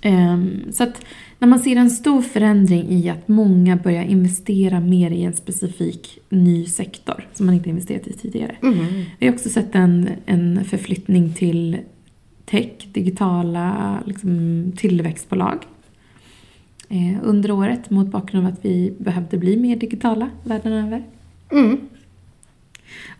Ehm, 0.00 0.72
så 0.72 0.82
att 0.82 1.04
när 1.40 1.48
man 1.48 1.58
ser 1.58 1.76
en 1.76 1.90
stor 1.90 2.22
förändring 2.22 2.90
i 2.90 3.08
att 3.08 3.28
många 3.28 3.76
börjar 3.76 4.02
investera 4.02 4.80
mer 4.80 5.10
i 5.10 5.22
en 5.24 5.32
specifik 5.32 6.18
ny 6.28 6.66
sektor 6.66 7.28
som 7.34 7.46
man 7.46 7.54
inte 7.54 7.68
investerat 7.68 8.06
i 8.06 8.12
tidigare. 8.12 8.56
Vi 9.18 9.26
har 9.26 9.34
också 9.34 9.48
sett 9.48 9.74
en, 9.74 10.08
en 10.26 10.64
förflyttning 10.64 11.34
till 11.34 11.78
tech, 12.44 12.88
digitala 12.92 13.98
liksom, 14.06 14.72
tillväxtbolag 14.76 15.58
eh, 16.88 17.18
under 17.22 17.50
året 17.50 17.90
mot 17.90 18.08
bakgrund 18.08 18.46
av 18.46 18.52
att 18.52 18.64
vi 18.64 18.94
behövde 18.98 19.38
bli 19.38 19.56
mer 19.56 19.76
digitala 19.76 20.30
världen 20.44 20.72
över. 20.72 21.04
Mm. 21.50 21.80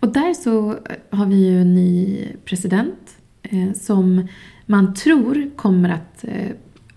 Och 0.01 0.13
där 0.13 0.35
så 0.35 0.77
har 1.11 1.27
vi 1.27 1.49
ju 1.49 1.61
en 1.61 1.75
ny 1.75 2.25
president 2.45 3.17
eh, 3.43 3.73
som 3.73 4.29
man 4.67 4.95
tror 4.95 5.51
kommer 5.57 5.89
att 5.89 6.25
eh, 6.25 6.51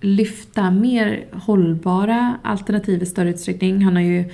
lyfta 0.04 0.72
mer 0.72 1.26
hållbara 1.32 2.38
alternativ 2.44 3.04
i 3.04 3.06
större 3.06 3.30
utsträckning. 3.30 3.84
Han 3.84 3.96
har 3.96 4.04
ju 4.04 4.26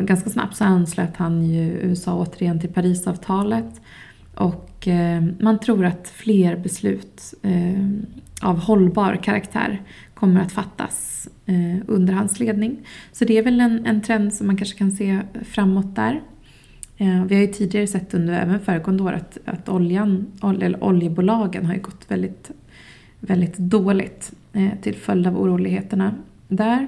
ganska 0.00 0.30
snabbt 0.30 0.56
så 0.56 0.64
anslöt 0.64 1.16
han 1.16 1.44
ju 1.44 1.62
USA 1.62 2.14
återigen 2.14 2.60
till 2.60 2.72
Parisavtalet. 2.72 3.80
Och 4.34 4.88
eh, 4.88 5.22
man 5.40 5.58
tror 5.58 5.84
att 5.84 6.08
fler 6.08 6.56
beslut 6.56 7.34
eh, 7.42 7.88
av 8.42 8.58
hållbar 8.58 9.16
karaktär 9.22 9.82
kommer 10.14 10.40
att 10.40 10.52
fattas 10.52 11.28
eh, 11.46 11.76
under 11.86 12.12
hans 12.12 12.40
ledning. 12.40 12.86
Så 13.12 13.24
det 13.24 13.38
är 13.38 13.42
väl 13.42 13.60
en, 13.60 13.86
en 13.86 14.02
trend 14.02 14.34
som 14.34 14.46
man 14.46 14.56
kanske 14.56 14.78
kan 14.78 14.90
se 14.90 15.20
framåt 15.44 15.96
där. 15.96 16.20
Vi 16.96 17.34
har 17.34 17.42
ju 17.42 17.46
tidigare 17.46 17.86
sett 17.86 18.14
under 18.14 18.34
även 18.34 18.60
föregående 18.60 19.02
år 19.02 19.12
att, 19.12 19.38
att 19.44 19.68
oljan, 19.68 20.26
eller 20.42 20.84
oljebolagen 20.84 21.66
har 21.66 21.74
ju 21.74 21.80
gått 21.80 22.04
väldigt, 22.08 22.50
väldigt 23.20 23.58
dåligt 23.58 24.32
till 24.82 24.94
följd 24.94 25.26
av 25.26 25.38
oroligheterna 25.40 26.14
där. 26.48 26.86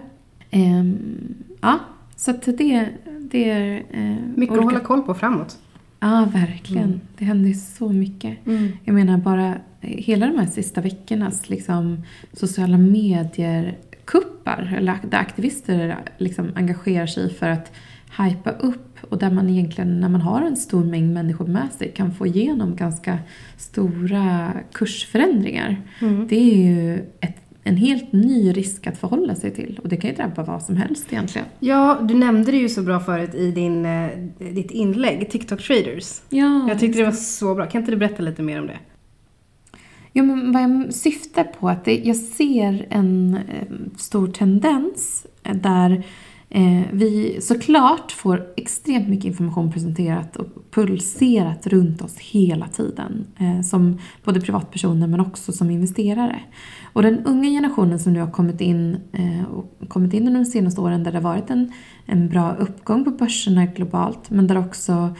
Ehm, 0.51 1.35
ja, 1.61 1.79
så 2.17 2.31
att 2.31 2.43
det, 2.43 2.89
det 3.31 3.51
är... 3.51 3.83
eh, 3.91 4.17
Mycket 4.35 4.53
att 4.53 4.59
olika- 4.59 4.75
hålla 4.75 4.81
koll 4.81 5.03
på 5.03 5.15
framåt. 5.15 5.59
Ja, 6.01 6.29
verkligen. 6.33 6.85
Mm. 6.85 7.01
Det 7.19 7.25
händer 7.25 7.49
ju 7.49 7.55
så 7.55 7.89
mycket. 7.89 8.39
Jag 8.85 8.95
menar 8.95 9.19
bara 9.19 9.49
eh, 9.49 9.57
hela 9.81 10.27
de 10.27 10.39
här 10.39 10.47
sista 10.47 10.81
veckornas 10.81 11.51
liksom, 11.51 12.03
sociala 12.33 12.79
medier-kuppar, 12.79 14.75
eller 14.79 14.95
där 15.11 15.19
aktivister 15.19 15.97
liksom 16.19 16.51
engagerar 16.55 17.07
sig 17.07 17.35
för 17.35 17.49
att 17.49 17.73
hypa 18.19 18.51
upp 18.51 18.99
och 19.11 19.19
där 19.19 19.31
man 19.31 19.49
egentligen 19.51 20.01
när 20.01 20.09
man 20.09 20.21
har 20.21 20.43
en 20.43 20.57
stor 20.57 20.85
mängd 20.85 21.13
människor 21.15 21.47
med 21.47 21.73
sig 21.73 21.93
kan 21.97 22.13
få 22.15 22.27
igenom 22.27 22.77
ganska 22.77 23.19
stora 23.57 24.53
kursförändringar. 24.73 25.77
Mm. 26.01 26.27
Det 26.29 26.37
är 26.37 26.57
ju 26.67 26.95
ett, 27.21 27.37
en 27.67 27.77
helt 27.77 28.13
ny 28.13 28.53
risk 28.53 28.87
att 28.87 28.99
förhålla 28.99 29.35
sig 29.35 29.51
till 29.51 29.81
och 29.83 29.89
det 29.89 29.97
kan 29.97 30.11
ju 30.11 30.17
drabba 30.17 30.43
vad 30.43 30.63
som 30.63 30.77
helst 30.77 31.07
egentligen. 31.13 31.47
Ja, 31.61 31.99
du 32.03 32.15
nämnde 32.15 32.51
det 32.51 32.57
ju 32.57 32.69
så 32.69 32.83
bra 32.83 33.01
förut 33.01 33.35
i 33.35 33.51
din, 33.51 33.87
eh, 33.87 34.09
ditt 34.39 34.71
inlägg, 34.71 35.31
TikTok 35.31 35.63
traders. 35.63 36.21
Ja, 36.29 36.69
Jag 36.69 36.79
tyckte 36.81 36.99
det 36.99 37.05
var 37.05 37.13
så 37.13 37.55
bra. 37.55 37.67
Kan 37.67 37.81
inte 37.81 37.91
du 37.91 37.97
berätta 37.97 38.23
lite 38.23 38.43
mer 38.43 38.61
om 38.61 38.67
det? 38.67 38.79
Ja, 40.13 40.23
men 40.23 40.53
vad 40.53 40.63
jag 40.63 40.95
syftar 40.95 41.45
på 41.45 41.69
att 41.69 41.85
det, 41.85 41.99
jag 41.99 42.17
ser 42.17 42.87
en 42.91 43.35
eh, 43.49 43.67
stor 43.97 44.27
tendens 44.29 45.27
där 45.63 46.05
eh, 46.51 46.83
vi 46.93 47.39
såklart 47.41 48.13
får 48.13 48.47
extremt 48.57 49.09
mycket 49.09 49.25
information 49.25 49.73
presenterat 49.73 50.37
och 50.37 50.47
pulserat 50.71 51.67
runt 51.67 52.03
oss 52.03 52.19
hela 52.19 52.69
tiden. 52.69 53.27
Som 53.65 53.99
både 54.25 54.41
privatpersoner 54.41 55.07
men 55.07 55.21
också 55.21 55.53
som 55.53 55.71
investerare. 55.71 56.41
Och 56.95 57.03
den 57.03 57.25
unga 57.25 57.49
generationen 57.49 57.99
som 57.99 58.13
nu 58.13 58.21
har 58.21 58.31
kommit 58.31 58.61
in, 58.61 58.97
eh, 59.13 59.45
och 59.45 59.89
kommit 59.89 60.15
in 60.15 60.27
under 60.27 60.41
de 60.41 60.47
senaste 60.47 60.81
åren 60.81 61.05
där 61.05 61.13
det 61.13 61.19
har 61.19 61.23
varit 61.23 61.51
en, 61.51 61.73
en 62.07 62.29
bra 62.29 62.55
uppgång 62.55 63.05
på 63.05 63.11
börserna 63.11 63.67
globalt 63.67 64.31
men 64.31 64.47
där 64.47 64.59
också 64.59 65.15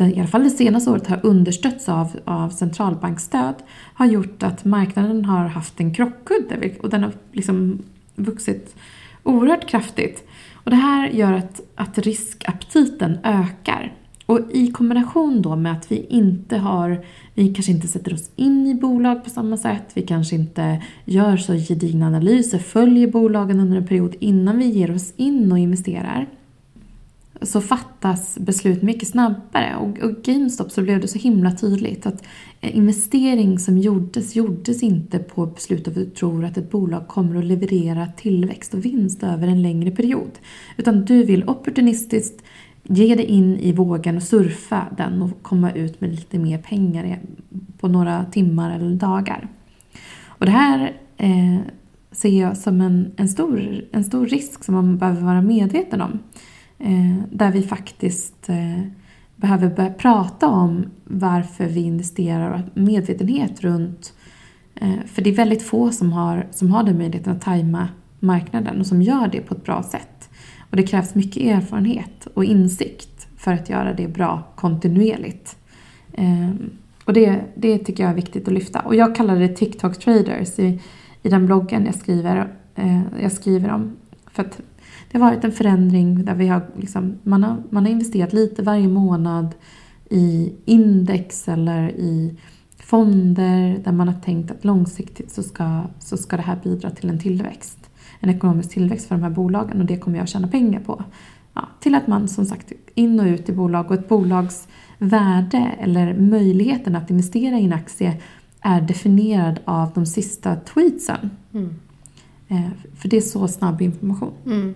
i 0.00 0.18
alla 0.20 0.28
fall 0.28 0.44
det 0.44 0.50
senaste 0.50 0.90
året 0.90 1.06
har 1.06 1.20
understötts 1.22 1.88
av, 1.88 2.20
av 2.24 2.50
centralbankstöd 2.50 3.54
har 3.94 4.06
gjort 4.06 4.42
att 4.42 4.64
marknaden 4.64 5.24
har 5.24 5.46
haft 5.46 5.80
en 5.80 5.94
krockkudde 5.94 6.70
och 6.82 6.90
den 6.90 7.02
har 7.02 7.12
liksom 7.32 7.78
vuxit 8.14 8.76
oerhört 9.22 9.68
kraftigt. 9.68 10.28
Och 10.52 10.70
det 10.70 10.76
här 10.76 11.08
gör 11.08 11.32
att, 11.32 11.60
att 11.74 11.98
riskaptiten 11.98 13.18
ökar. 13.22 13.92
Och 14.26 14.40
i 14.50 14.66
kombination 14.66 15.42
då 15.42 15.56
med 15.56 15.72
att 15.72 15.92
vi 15.92 16.06
inte 16.08 16.56
har, 16.56 17.04
vi 17.34 17.54
kanske 17.54 17.72
inte 17.72 17.88
sätter 17.88 18.14
oss 18.14 18.30
in 18.36 18.66
i 18.66 18.74
bolag 18.74 19.24
på 19.24 19.30
samma 19.30 19.56
sätt, 19.56 19.90
vi 19.94 20.02
kanske 20.02 20.36
inte 20.36 20.82
gör 21.04 21.36
så 21.36 21.54
gedigna 21.54 22.06
analyser, 22.06 22.58
följer 22.58 23.06
bolagen 23.06 23.60
under 23.60 23.76
en 23.76 23.86
period 23.86 24.16
innan 24.18 24.58
vi 24.58 24.64
ger 24.64 24.94
oss 24.94 25.12
in 25.16 25.52
och 25.52 25.58
investerar 25.58 26.28
så 27.46 27.60
fattas 27.60 28.38
beslut 28.38 28.82
mycket 28.82 29.08
snabbare. 29.08 29.76
Och, 29.76 29.98
och 29.98 30.22
GameStop 30.22 30.70
så 30.70 30.82
blev 30.82 31.00
det 31.00 31.08
så 31.08 31.18
himla 31.18 31.52
tydligt 31.52 32.06
att 32.06 32.24
investering 32.60 33.58
som 33.58 33.78
gjordes, 33.78 34.36
gjordes 34.36 34.82
inte 34.82 35.18
på 35.18 35.46
beslut 35.46 35.88
av 35.88 35.92
att 35.92 35.94
du 35.94 36.10
tror 36.10 36.44
att 36.44 36.56
ett 36.56 36.70
bolag 36.70 37.08
kommer 37.08 37.38
att 37.38 37.44
leverera 37.44 38.06
tillväxt 38.16 38.74
och 38.74 38.84
vinst 38.84 39.22
över 39.22 39.48
en 39.48 39.62
längre 39.62 39.90
period. 39.90 40.30
Utan 40.76 41.04
du 41.04 41.24
vill 41.24 41.48
opportunistiskt 41.48 42.42
ge 42.84 43.14
dig 43.14 43.24
in 43.24 43.56
i 43.56 43.72
vågen 43.72 44.16
och 44.16 44.22
surfa 44.22 44.86
den 44.96 45.22
och 45.22 45.42
komma 45.42 45.72
ut 45.72 46.00
med 46.00 46.10
lite 46.10 46.38
mer 46.38 46.58
pengar 46.58 47.18
på 47.80 47.88
några 47.88 48.24
timmar 48.24 48.76
eller 48.76 48.94
dagar. 48.94 49.48
Och 50.26 50.46
det 50.46 50.52
här 50.52 50.92
eh, 51.16 51.58
ser 52.12 52.40
jag 52.40 52.56
som 52.56 52.80
en, 52.80 53.12
en, 53.16 53.28
stor, 53.28 53.84
en 53.92 54.04
stor 54.04 54.26
risk 54.26 54.64
som 54.64 54.74
man 54.74 54.98
behöver 54.98 55.22
vara 55.22 55.42
medveten 55.42 56.00
om. 56.00 56.18
Eh, 56.78 57.24
där 57.30 57.52
vi 57.52 57.62
faktiskt 57.62 58.48
eh, 58.48 58.82
behöver 59.36 59.70
börja 59.70 59.92
prata 59.92 60.48
om 60.48 60.86
varför 61.04 61.66
vi 61.66 61.80
investerar 61.80 62.50
och 62.50 62.80
medvetenhet 62.80 63.60
runt... 63.60 64.12
Eh, 64.74 65.04
för 65.06 65.22
det 65.22 65.30
är 65.30 65.34
väldigt 65.34 65.62
få 65.62 65.90
som 65.90 66.12
har, 66.12 66.46
som 66.50 66.70
har 66.70 66.82
den 66.82 66.98
möjligheten 66.98 67.32
att 67.32 67.42
tajma 67.42 67.88
marknaden 68.20 68.80
och 68.80 68.86
som 68.86 69.02
gör 69.02 69.28
det 69.28 69.40
på 69.40 69.54
ett 69.54 69.64
bra 69.64 69.82
sätt. 69.82 70.13
Och 70.74 70.80
det 70.80 70.86
krävs 70.86 71.14
mycket 71.14 71.42
erfarenhet 71.42 72.26
och 72.34 72.44
insikt 72.44 73.26
för 73.36 73.52
att 73.52 73.70
göra 73.70 73.92
det 73.92 74.08
bra 74.08 74.42
kontinuerligt. 74.56 75.56
Eh, 76.12 76.50
och 77.04 77.12
det, 77.12 77.44
det 77.54 77.78
tycker 77.78 78.02
jag 78.02 78.10
är 78.10 78.16
viktigt 78.16 78.48
att 78.48 78.54
lyfta. 78.54 78.80
Och 78.80 78.94
jag 78.94 79.16
kallar 79.16 79.36
det 79.36 79.48
TikTok 79.48 79.98
traders 79.98 80.58
i, 80.58 80.80
i 81.22 81.28
den 81.28 81.46
bloggen 81.46 81.86
jag 81.86 81.94
skriver, 81.94 82.52
eh, 82.74 83.00
jag 83.22 83.32
skriver 83.32 83.70
om. 83.70 83.96
För 84.26 84.42
att 84.42 84.60
det 85.10 85.18
har 85.18 85.30
varit 85.30 85.44
en 85.44 85.52
förändring 85.52 86.24
där 86.24 86.34
vi 86.34 86.48
har, 86.48 86.62
liksom, 86.76 87.18
man, 87.22 87.44
har, 87.44 87.62
man 87.70 87.84
har 87.84 87.92
investerat 87.92 88.32
lite 88.32 88.62
varje 88.62 88.88
månad 88.88 89.54
i 90.10 90.52
index 90.64 91.48
eller 91.48 91.88
i 91.90 92.36
fonder 92.78 93.80
där 93.84 93.92
man 93.92 94.08
har 94.08 94.20
tänkt 94.20 94.50
att 94.50 94.64
långsiktigt 94.64 95.30
så 95.30 95.42
ska, 95.42 95.82
så 95.98 96.16
ska 96.16 96.36
det 96.36 96.42
här 96.42 96.58
bidra 96.64 96.90
till 96.90 97.08
en 97.08 97.18
tillväxt. 97.18 97.83
En 98.24 98.30
ekonomisk 98.30 98.70
tillväxt 98.70 99.08
för 99.08 99.14
de 99.14 99.22
här 99.22 99.30
bolagen 99.30 99.80
och 99.80 99.86
det 99.86 99.96
kommer 99.96 100.16
jag 100.16 100.22
att 100.22 100.28
tjäna 100.28 100.48
pengar 100.48 100.80
på. 100.80 101.04
Ja, 101.54 101.68
till 101.80 101.94
att 101.94 102.06
man 102.06 102.28
som 102.28 102.44
sagt 102.44 102.72
in 102.94 103.20
och 103.20 103.26
ut 103.26 103.48
i 103.48 103.52
bolag 103.52 103.86
och 103.86 103.94
ett 103.94 104.08
bolags 104.08 104.68
värde 104.98 105.70
eller 105.80 106.14
möjligheten 106.18 106.96
att 106.96 107.10
investera 107.10 107.58
i 107.58 107.64
en 107.64 107.72
aktie 107.72 108.22
är 108.60 108.80
definierad 108.80 109.60
av 109.64 109.90
de 109.94 110.06
sista 110.06 110.56
tweetsen. 110.56 111.30
Mm. 111.52 111.74
Eh, 112.48 112.70
för 112.96 113.08
det 113.08 113.16
är 113.16 113.20
så 113.20 113.48
snabb 113.48 113.82
information. 113.82 114.32
Mm. 114.46 114.74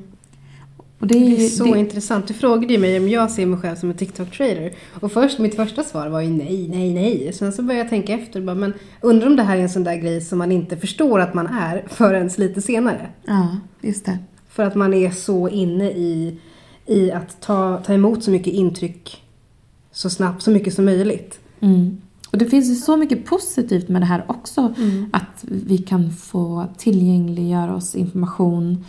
Och 1.00 1.06
Det 1.06 1.14
är 1.44 1.48
så 1.48 1.64
det- 1.74 1.78
intressant. 1.78 2.28
Du 2.28 2.34
frågade 2.34 2.72
ju 2.72 2.78
mig 2.78 2.98
om 2.98 3.08
jag 3.08 3.30
ser 3.30 3.46
mig 3.46 3.58
själv 3.60 3.76
som 3.76 3.90
en 3.90 3.96
TikTok-trader. 3.96 4.72
Och 5.00 5.12
först, 5.12 5.38
mitt 5.38 5.54
första 5.56 5.82
svar 5.84 6.08
var 6.08 6.20
ju 6.20 6.28
nej, 6.28 6.68
nej, 6.68 6.94
nej. 6.94 7.32
Sen 7.32 7.52
så 7.52 7.62
började 7.62 7.80
jag 7.82 7.90
tänka 7.90 8.12
efter. 8.14 8.40
och 8.40 8.46
Bara, 8.46 8.54
men 8.54 8.72
undrar 9.00 9.26
om 9.26 9.36
det 9.36 9.42
här 9.42 9.56
är 9.56 9.60
en 9.62 9.68
sån 9.70 9.84
där 9.84 9.96
grej 9.96 10.20
som 10.20 10.38
man 10.38 10.52
inte 10.52 10.76
förstår 10.76 11.20
att 11.20 11.34
man 11.34 11.46
är 11.46 11.84
förrän 11.88 12.30
lite 12.36 12.62
senare. 12.62 13.08
Ja, 13.26 13.48
just 13.80 14.04
det. 14.04 14.18
För 14.48 14.62
att 14.62 14.74
man 14.74 14.94
är 14.94 15.10
så 15.10 15.48
inne 15.48 15.90
i, 15.90 16.38
i 16.86 17.12
att 17.12 17.40
ta, 17.40 17.76
ta 17.86 17.94
emot 17.94 18.24
så 18.24 18.30
mycket 18.30 18.52
intryck 18.52 19.22
så 19.92 20.10
snabbt, 20.10 20.42
så 20.42 20.50
mycket 20.50 20.74
som 20.74 20.84
möjligt. 20.84 21.38
Mm. 21.60 22.00
Och 22.32 22.38
det 22.38 22.46
finns 22.46 22.70
ju 22.70 22.74
så 22.74 22.96
mycket 22.96 23.24
positivt 23.26 23.88
med 23.88 24.02
det 24.02 24.06
här 24.06 24.24
också. 24.28 24.74
Mm. 24.78 25.06
Att 25.12 25.44
vi 25.44 25.78
kan 25.78 26.12
få 26.12 26.66
tillgängliggöra 26.78 27.74
oss 27.74 27.94
information 27.94 28.84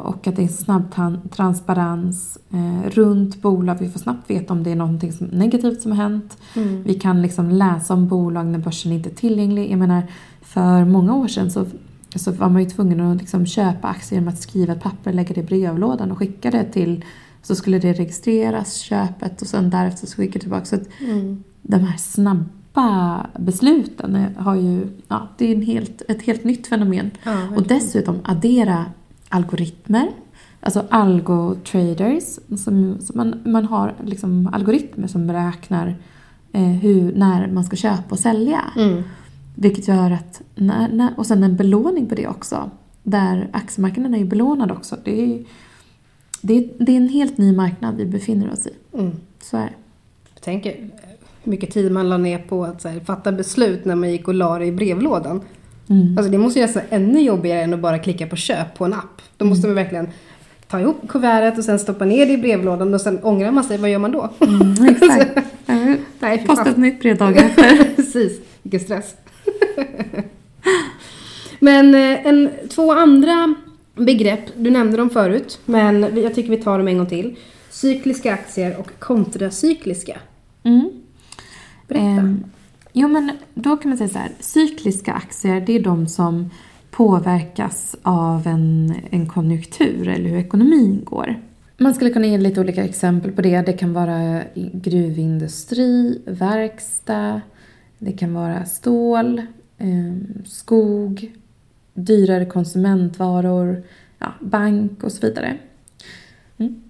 och 0.00 0.26
att 0.26 0.36
det 0.36 0.42
är 0.44 0.48
snabb 0.48 0.94
transparens 1.30 2.38
eh, 2.52 2.90
runt 2.90 3.42
bolag. 3.42 3.76
Vi 3.80 3.88
får 3.88 4.00
snabbt 4.00 4.30
veta 4.30 4.52
om 4.52 4.62
det 4.62 4.70
är 4.70 4.76
någonting 4.76 5.12
som, 5.12 5.26
negativt 5.26 5.82
som 5.82 5.92
har 5.92 5.98
hänt. 5.98 6.38
Mm. 6.56 6.82
Vi 6.82 6.94
kan 6.94 7.22
liksom 7.22 7.50
läsa 7.50 7.94
om 7.94 8.08
bolag 8.08 8.46
när 8.46 8.58
börsen 8.58 8.92
inte 8.92 9.10
är 9.10 9.14
tillgänglig. 9.14 9.70
Jag 9.70 9.78
menar, 9.78 10.02
för 10.40 10.84
många 10.84 11.14
år 11.14 11.28
sedan 11.28 11.50
så, 11.50 11.66
så 12.14 12.32
var 12.32 12.48
man 12.48 12.62
ju 12.62 12.70
tvungen 12.70 13.00
att 13.00 13.18
liksom 13.18 13.46
köpa 13.46 13.88
aktier 13.88 14.20
genom 14.20 14.34
att 14.34 14.40
skriva 14.40 14.72
ett 14.72 14.82
papper, 14.82 15.12
lägga 15.12 15.34
det 15.34 15.40
i 15.40 15.44
brevlådan 15.44 16.10
och 16.12 16.18
skicka 16.18 16.50
det 16.50 16.64
till 16.64 17.04
så 17.42 17.54
skulle 17.54 17.78
det 17.78 17.92
registreras, 17.92 18.76
köpet 18.76 19.42
och 19.42 19.48
sen 19.48 19.70
därefter 19.70 20.06
så 20.06 20.16
skicka 20.16 20.38
tillbaka. 20.38 20.64
Så 20.64 20.76
att 20.76 20.88
Mm. 21.00 21.42
de 21.62 21.76
här 21.76 21.96
snabba 21.98 23.26
besluten 23.38 24.26
har 24.38 24.54
ju, 24.54 24.86
ja, 25.08 25.28
det 25.38 25.46
är 25.52 25.54
en 25.56 25.62
helt, 25.62 26.02
ett 26.08 26.22
helt 26.22 26.44
nytt 26.44 26.66
fenomen. 26.66 27.10
Ja, 27.22 27.48
Och 27.56 27.62
dessutom 27.62 28.18
addera 28.24 28.84
algoritmer, 29.32 30.10
alltså 30.60 30.84
algo-traders. 30.90 32.38
Som, 32.56 33.00
som 33.00 33.16
man, 33.16 33.42
man 33.44 33.64
har 33.64 33.94
liksom 34.04 34.50
algoritmer 34.52 35.08
som 35.08 35.26
beräknar 35.26 35.96
eh, 36.52 36.62
hur, 36.62 37.12
när 37.12 37.46
man 37.46 37.64
ska 37.64 37.76
köpa 37.76 38.08
och 38.08 38.18
sälja. 38.18 38.60
Mm. 38.76 39.02
Vilket 39.54 39.88
gör 39.88 40.10
att, 40.10 40.42
när, 40.54 40.88
när, 40.92 41.10
och 41.16 41.26
sen 41.26 41.42
en 41.42 41.56
belåning 41.56 42.06
på 42.06 42.14
det 42.14 42.28
också. 42.28 42.70
Där 43.02 43.48
aktiemarknaden 43.52 44.14
är 44.14 44.18
ju 44.18 44.24
belånad 44.24 44.70
också. 44.70 44.96
Det 45.04 45.22
är, 45.22 45.44
det, 46.40 46.54
är, 46.54 46.68
det 46.78 46.92
är 46.92 46.96
en 46.96 47.08
helt 47.08 47.38
ny 47.38 47.56
marknad 47.56 47.96
vi 47.96 48.06
befinner 48.06 48.52
oss 48.52 48.66
i. 48.66 48.98
Mm. 48.98 49.12
Så 49.42 49.56
är 49.56 49.62
det. 49.62 49.74
Jag 50.34 50.42
tänker 50.42 50.90
hur 51.42 51.50
mycket 51.50 51.70
tid 51.70 51.92
man 51.92 52.08
la 52.08 52.16
ner 52.16 52.38
på 52.38 52.64
att 52.64 52.84
här, 52.84 53.00
fatta 53.00 53.32
beslut 53.32 53.84
när 53.84 53.94
man 53.94 54.10
gick 54.10 54.28
och 54.28 54.34
la 54.34 54.58
det 54.58 54.66
i 54.66 54.72
brevlådan. 54.72 55.40
Mm. 55.88 56.18
Alltså 56.18 56.32
det 56.32 56.38
måste 56.38 56.58
ju 56.58 56.66
nästan 56.66 56.82
ännu 56.90 57.20
jobbigare 57.20 57.62
än 57.62 57.74
att 57.74 57.80
bara 57.80 57.98
klicka 57.98 58.26
på 58.26 58.36
köp 58.36 58.74
på 58.74 58.84
en 58.84 58.92
app. 58.92 59.22
Då 59.36 59.44
måste 59.44 59.66
man 59.66 59.74
verkligen 59.76 60.08
ta 60.68 60.80
ihop 60.80 61.08
kuvertet 61.08 61.58
och 61.58 61.64
sen 61.64 61.78
stoppa 61.78 62.04
ner 62.04 62.26
det 62.26 62.32
i 62.32 62.38
brevlådan 62.38 62.94
och 62.94 63.00
sen 63.00 63.18
ångrar 63.22 63.50
man 63.50 63.64
sig. 63.64 63.78
Vad 63.78 63.90
gör 63.90 63.98
man 63.98 64.12
då? 64.12 64.30
Mm, 64.40 64.86
exakt. 64.88 65.38
Nej, 66.18 66.46
Posta 66.46 66.70
ett 66.70 66.76
nytt 66.76 67.00
brev 67.00 67.16
dagen 67.16 67.34
efter. 67.34 67.94
Precis, 67.96 68.40
vilken 68.62 68.80
stress. 68.80 69.14
men 71.58 71.94
eh, 71.94 72.26
en, 72.26 72.50
två 72.68 72.92
andra 72.92 73.54
begrepp, 73.94 74.40
du 74.56 74.70
nämnde 74.70 74.96
dem 74.96 75.10
förut, 75.10 75.60
men 75.64 76.22
jag 76.22 76.34
tycker 76.34 76.50
vi 76.50 76.56
tar 76.56 76.78
dem 76.78 76.88
en 76.88 76.98
gång 76.98 77.06
till. 77.06 77.36
Cykliska 77.70 78.34
aktier 78.34 78.76
och 78.78 78.90
kontracykliska. 78.98 80.18
Mm. 80.62 80.90
Berätta. 81.88 82.06
Ehm, 82.06 82.44
jo 82.92 83.08
men 83.08 83.32
då 83.54 83.76
kan 83.76 83.88
man 83.88 83.98
säga 83.98 84.08
så 84.08 84.18
här, 84.18 84.30
cykliska 84.40 85.12
aktier 85.12 85.60
det 85.60 85.72
är 85.72 85.82
de 85.82 86.08
som 86.08 86.50
påverkas 86.90 87.96
av 88.02 88.46
en, 88.46 88.94
en 89.10 89.28
konjunktur 89.28 90.08
eller 90.08 90.30
hur 90.30 90.38
ekonomin 90.38 91.00
går. 91.04 91.40
Man 91.78 91.94
skulle 91.94 92.10
kunna 92.10 92.26
ge 92.26 92.38
lite 92.38 92.60
olika 92.60 92.84
exempel 92.84 93.32
på 93.32 93.42
det. 93.42 93.62
Det 93.62 93.72
kan 93.72 93.92
vara 93.92 94.42
gruvindustri, 94.54 96.22
verkstad, 96.26 97.40
det 97.98 98.12
kan 98.12 98.34
vara 98.34 98.64
stål, 98.64 99.42
ehm, 99.78 100.26
skog, 100.44 101.32
dyrare 101.94 102.46
konsumentvaror, 102.46 103.82
ja, 104.18 104.32
bank 104.40 105.04
och 105.04 105.12
så 105.12 105.26
vidare. 105.26 105.56
Mm. 106.56 106.82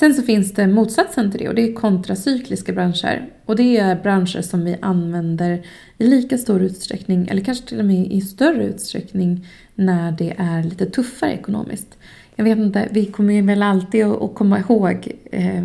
Sen 0.00 0.14
så 0.14 0.22
finns 0.22 0.52
det 0.52 0.66
motsatsen 0.66 1.30
till 1.30 1.40
det 1.40 1.48
och 1.48 1.54
det 1.54 1.70
är 1.70 1.72
kontracykliska 1.72 2.72
branscher. 2.72 3.26
Och 3.46 3.56
det 3.56 3.76
är 3.76 4.02
branscher 4.02 4.42
som 4.42 4.64
vi 4.64 4.76
använder 4.82 5.62
i 5.98 6.06
lika 6.06 6.38
stor 6.38 6.62
utsträckning, 6.62 7.28
eller 7.28 7.44
kanske 7.44 7.68
till 7.68 7.78
och 7.78 7.84
med 7.84 8.12
i 8.12 8.20
större 8.20 8.64
utsträckning, 8.64 9.46
när 9.74 10.12
det 10.12 10.34
är 10.38 10.62
lite 10.62 10.86
tuffare 10.86 11.32
ekonomiskt. 11.32 11.98
Jag 12.34 12.44
vet 12.44 12.58
inte, 12.58 12.88
vi 12.90 13.06
kommer 13.06 13.42
väl 13.42 13.62
alltid 13.62 14.04
att, 14.04 14.22
att 14.22 14.34
komma 14.34 14.58
ihåg 14.58 15.12
eh, 15.32 15.64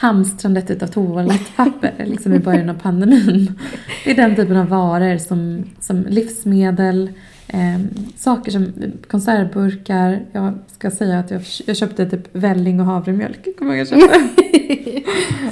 hamstrandet 0.00 0.70
utav 0.70 0.86
toalettpapper 0.86 1.94
liksom 2.06 2.32
i 2.32 2.38
början 2.38 2.70
av 2.70 2.74
pandemin. 2.74 3.58
Det 4.04 4.10
är 4.10 4.14
den 4.14 4.36
typen 4.36 4.56
av 4.56 4.68
varor 4.68 5.18
som, 5.18 5.64
som 5.80 6.06
livsmedel, 6.08 7.10
eh, 7.46 7.80
saker 8.16 8.50
som 8.50 8.72
konservburkar. 9.08 10.22
Jag 10.32 10.58
ska 10.66 10.90
säga 10.90 11.18
att 11.18 11.30
jag, 11.30 11.42
jag 11.66 11.76
köpte 11.76 12.10
typ 12.10 12.28
välling 12.32 12.80
och 12.80 12.86
havremjölk. 12.86 13.58
Kommer 13.58 13.74
jag 13.74 13.88
köpte? 13.88 14.28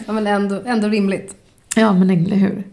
ja, 0.06 0.12
men 0.12 0.26
ändå, 0.26 0.60
ändå 0.64 0.88
rimligt. 0.88 1.34
Ja, 1.76 1.92
men 1.92 2.10
eller 2.10 2.36
hur. 2.36 2.64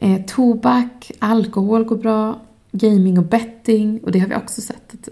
Eh, 0.00 0.22
tobak, 0.26 1.12
alkohol 1.18 1.84
går 1.84 1.96
bra. 1.96 2.40
Gaming 2.72 3.18
och 3.18 3.24
betting. 3.24 4.00
Och 4.02 4.12
det 4.12 4.18
har 4.18 4.28
vi 4.28 4.34
också 4.34 4.60
sett. 4.60 4.94
att 4.94 5.08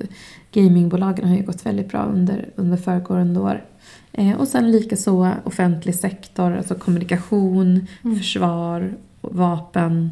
Gamingbolagen 0.53 1.29
har 1.29 1.37
ju 1.37 1.43
gått 1.43 1.67
väldigt 1.67 1.89
bra 1.89 2.05
under, 2.05 2.49
under 2.57 2.77
föregående 2.77 3.41
år. 3.41 3.65
Eh, 4.13 4.33
och 4.41 4.49
sen 4.49 4.71
likaså 4.71 5.33
offentlig 5.45 5.95
sektor, 5.95 6.53
alltså 6.57 6.75
kommunikation, 6.75 7.87
Mm. 8.05 8.17
försvar, 8.19 8.93
vapen. 9.21 10.11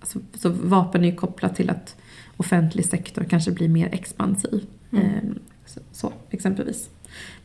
Alltså, 0.00 0.18
så 0.34 0.48
vapen 0.48 1.04
är 1.04 1.08
ju 1.10 1.14
kopplat 1.14 1.56
till 1.56 1.70
att 1.70 1.96
offentlig 2.36 2.84
sektor 2.86 3.24
kanske 3.24 3.50
blir 3.50 3.68
mer 3.68 3.88
expansiv. 3.92 4.66
Mm. 4.92 5.04
Eh, 5.04 5.10
så, 5.66 5.80
så, 5.92 6.12
exempelvis. 6.30 6.88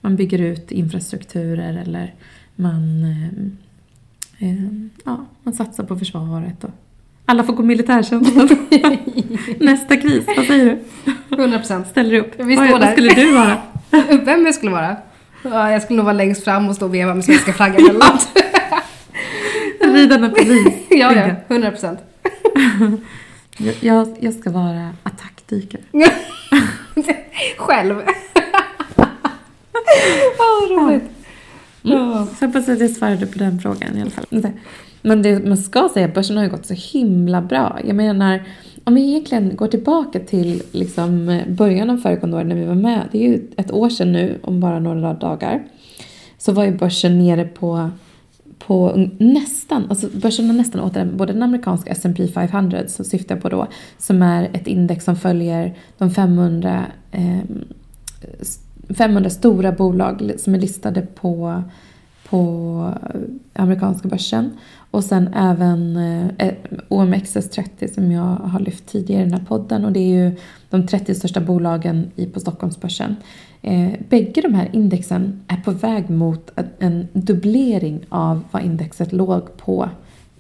Man 0.02 0.16
bygger 0.16 0.40
ut 0.42 0.72
infrastrukturer 0.72 1.78
eller 1.78 2.14
man, 2.56 3.04
eh, 4.40 4.64
ja, 5.06 5.26
man 5.44 5.54
satsar 5.54 5.84
på 5.84 5.96
försvaret. 6.00 6.64
Och 6.64 6.70
alla 7.26 7.44
får 7.44 7.54
gå 7.54 7.64
militärtjänsten. 7.64 8.50
Nästa 9.60 9.98
kris, 9.98 10.26
vad 10.38 10.46
säger 10.46 10.66
du? 11.30 11.36
100 11.36 11.58
procent. 11.58 11.88
Ställer 11.88 12.20
upp? 12.20 12.32
Vi 12.40 12.56
vad, 12.56 12.66
står 12.66 12.72
vad 12.80 12.82
där. 12.82 12.92
skulle 12.92 13.14
du 13.14 13.34
vara? 13.34 13.62
Vem 14.26 14.46
jag 14.46 14.56
skulle 14.56 14.72
vara? 14.72 14.98
Ja, 15.42 15.72
jag 15.72 15.82
skulle 15.82 15.98
nog 15.98 16.06
vara 16.06 16.16
längst 16.16 16.44
fram 16.44 16.70
och 16.70 16.76
stå 16.76 16.86
och 16.86 16.94
veva 16.94 17.14
med 17.14 17.26
svenska 17.26 17.54
flaggan 17.54 17.84
mellan. 17.84 18.18
Ridande 19.96 20.30
polis. 20.30 20.74
ja, 20.90 21.14
ja. 21.14 21.32
100 21.48 21.72
procent. 21.72 22.00
Jag, 23.80 24.18
jag, 24.20 24.34
ska 24.34 24.52
vara 24.52 24.94
attackdykare. 25.04 25.82
Själv. 27.58 28.02
Åh, 28.96 30.70
vad 30.70 30.70
roligt. 30.72 31.04
Ja. 31.82 32.28
Så 32.40 32.46
hoppas 32.46 32.70
att 32.70 32.80
jag 32.80 32.90
svarade 32.90 33.26
på 33.26 33.40
den 33.40 33.60
frågan 33.62 33.98
i 33.98 34.02
alla 34.02 34.12
fall. 34.12 34.26
Men 35.02 35.22
det 35.22 35.46
man 35.46 35.58
ska 35.58 35.90
säga, 35.94 36.08
börsen 36.08 36.38
har 36.38 36.44
ju 36.44 36.50
gått 36.50 36.66
så 36.66 36.74
himla 36.74 37.42
bra. 37.42 37.80
Jag 37.86 37.96
menar, 37.96 38.44
om 38.84 38.96
vi 38.96 39.10
egentligen 39.10 39.56
går 39.56 39.68
tillbaka 39.68 40.20
till 40.20 40.62
liksom 40.72 41.42
början 41.48 41.90
av 41.90 41.98
föregående 41.98 42.38
år 42.38 42.44
när 42.44 42.56
vi 42.56 42.66
var 42.66 42.76
med, 42.76 43.08
det 43.12 43.18
är 43.18 43.30
ju 43.30 43.48
ett 43.58 43.72
år 43.72 43.90
sedan 43.90 44.12
nu, 44.12 44.40
om 44.42 44.60
bara 44.60 44.80
några 44.80 45.14
dagar, 45.14 45.64
så 46.38 46.52
var 46.52 46.64
ju 46.66 46.78
börsen 46.78 47.20
nere 47.20 47.46
på, 47.46 47.90
på 48.60 49.08
nästan, 49.18 49.86
alltså 49.90 50.08
börsen 50.22 50.46
har 50.46 50.54
nästan 50.54 50.82
återhämtat, 50.82 51.18
både 51.18 51.34
den 51.34 51.44
amerikanska 51.44 51.92
S&P 51.92 52.28
500 52.28 52.88
som 52.88 53.06
syftar 53.06 53.36
jag 53.36 53.42
på 53.42 53.50
då, 53.50 53.68
som 53.98 54.22
är 54.22 54.50
ett 54.54 54.68
index 54.68 55.06
som 55.06 55.16
följer 55.16 55.76
de 55.98 56.12
500 56.12 56.86
eh, 57.12 57.40
500 58.90 59.30
stora 59.30 59.72
bolag 59.72 60.32
som 60.38 60.56
är 60.56 60.60
listade 60.60 61.02
på, 61.02 61.64
på 62.30 62.94
amerikanska 63.54 64.08
börsen. 64.08 64.58
Och 64.92 65.04
sen 65.04 65.34
även 65.34 65.98
eh, 66.38 66.54
OMXS30 66.90 67.94
som 67.94 68.12
jag 68.12 68.36
har 68.36 68.60
lyft 68.60 68.86
tidigare 68.86 69.22
i 69.22 69.26
den 69.26 69.40
här 69.40 69.46
podden. 69.48 69.86
Och 69.86 69.92
det 69.92 70.00
är 70.00 70.26
ju 70.26 70.36
de 70.70 70.88
30 70.88 71.16
största 71.16 71.42
bolagen 71.42 72.12
på 72.34 72.40
Stockholmsbörsen. 72.40 73.16
Eh, 73.62 73.90
bägge 74.10 74.42
de 74.42 74.54
här 74.54 74.70
indexen 74.74 75.42
är 75.48 75.58
på 75.58 75.72
väg 75.72 76.10
mot 76.10 76.52
en 76.80 77.08
dubblering 77.14 78.00
av 78.10 78.44
vad 78.52 78.64
indexet 78.64 79.14
låg 79.14 79.58
på 79.58 79.90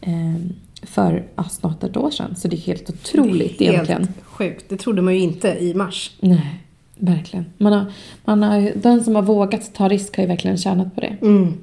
eh, 0.01 0.35
för 0.81 1.23
ja, 1.35 1.43
snart 1.43 1.83
ett 1.83 1.97
år 1.97 2.11
sedan. 2.11 2.35
Så 2.35 2.47
det 2.47 2.55
är 2.55 2.61
helt 2.61 2.89
otroligt 2.89 3.59
Det 3.59 3.67
är 3.67 3.71
egentligen. 3.71 4.01
Helt 4.01 4.23
sjukt. 4.23 4.65
Det 4.69 4.77
trodde 4.77 5.01
man 5.01 5.13
ju 5.13 5.19
inte 5.19 5.47
i 5.47 5.73
mars. 5.73 6.11
Nej, 6.19 6.63
verkligen. 6.95 7.45
Man 7.57 7.73
har, 7.73 7.85
man 8.25 8.43
har, 8.43 8.71
den 8.75 9.03
som 9.03 9.15
har 9.15 9.21
vågat 9.21 9.73
ta 9.73 9.89
risk 9.89 10.17
har 10.17 10.23
ju 10.23 10.27
verkligen 10.27 10.57
tjänat 10.57 10.95
på 10.95 11.01
det. 11.01 11.17
Mm. 11.21 11.53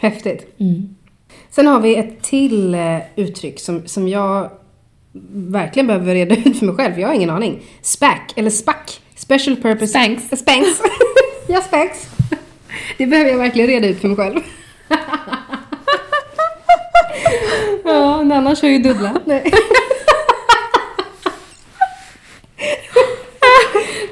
Häftigt. 0.00 0.46
Mm. 0.58 0.95
Sen 1.50 1.66
har 1.66 1.80
vi 1.80 1.96
ett 1.96 2.22
till 2.22 2.74
eh, 2.74 2.98
uttryck 3.16 3.60
som, 3.60 3.86
som 3.86 4.08
jag 4.08 4.50
verkligen 5.32 5.86
behöver 5.86 6.14
reda 6.14 6.36
ut 6.36 6.58
för 6.58 6.66
mig 6.66 6.74
själv. 6.74 7.00
Jag 7.00 7.08
har 7.08 7.14
ingen 7.14 7.30
aning. 7.30 7.62
SPAC, 7.82 8.18
eller 8.36 8.50
SPAC. 8.50 9.00
Special 9.16 9.56
Purpose... 9.56 9.86
Spanx. 9.86 10.40
Spanx. 10.40 10.68
ja, 11.48 11.60
Spanx. 11.60 12.06
Det 12.98 13.06
behöver 13.06 13.30
jag 13.30 13.38
verkligen 13.38 13.68
reda 13.68 13.86
ut 13.86 14.00
för 14.00 14.08
mig 14.08 14.16
själv. 14.16 14.40
ja, 17.84 18.20
en 18.20 18.32
annan 18.32 18.56
kör 18.56 18.68
ju 18.68 18.78
dubbla. 18.78 19.20
Nej. 19.24 19.52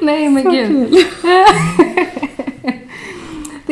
Nej 0.01 0.29
men 0.29 0.53
gud. 0.53 1.07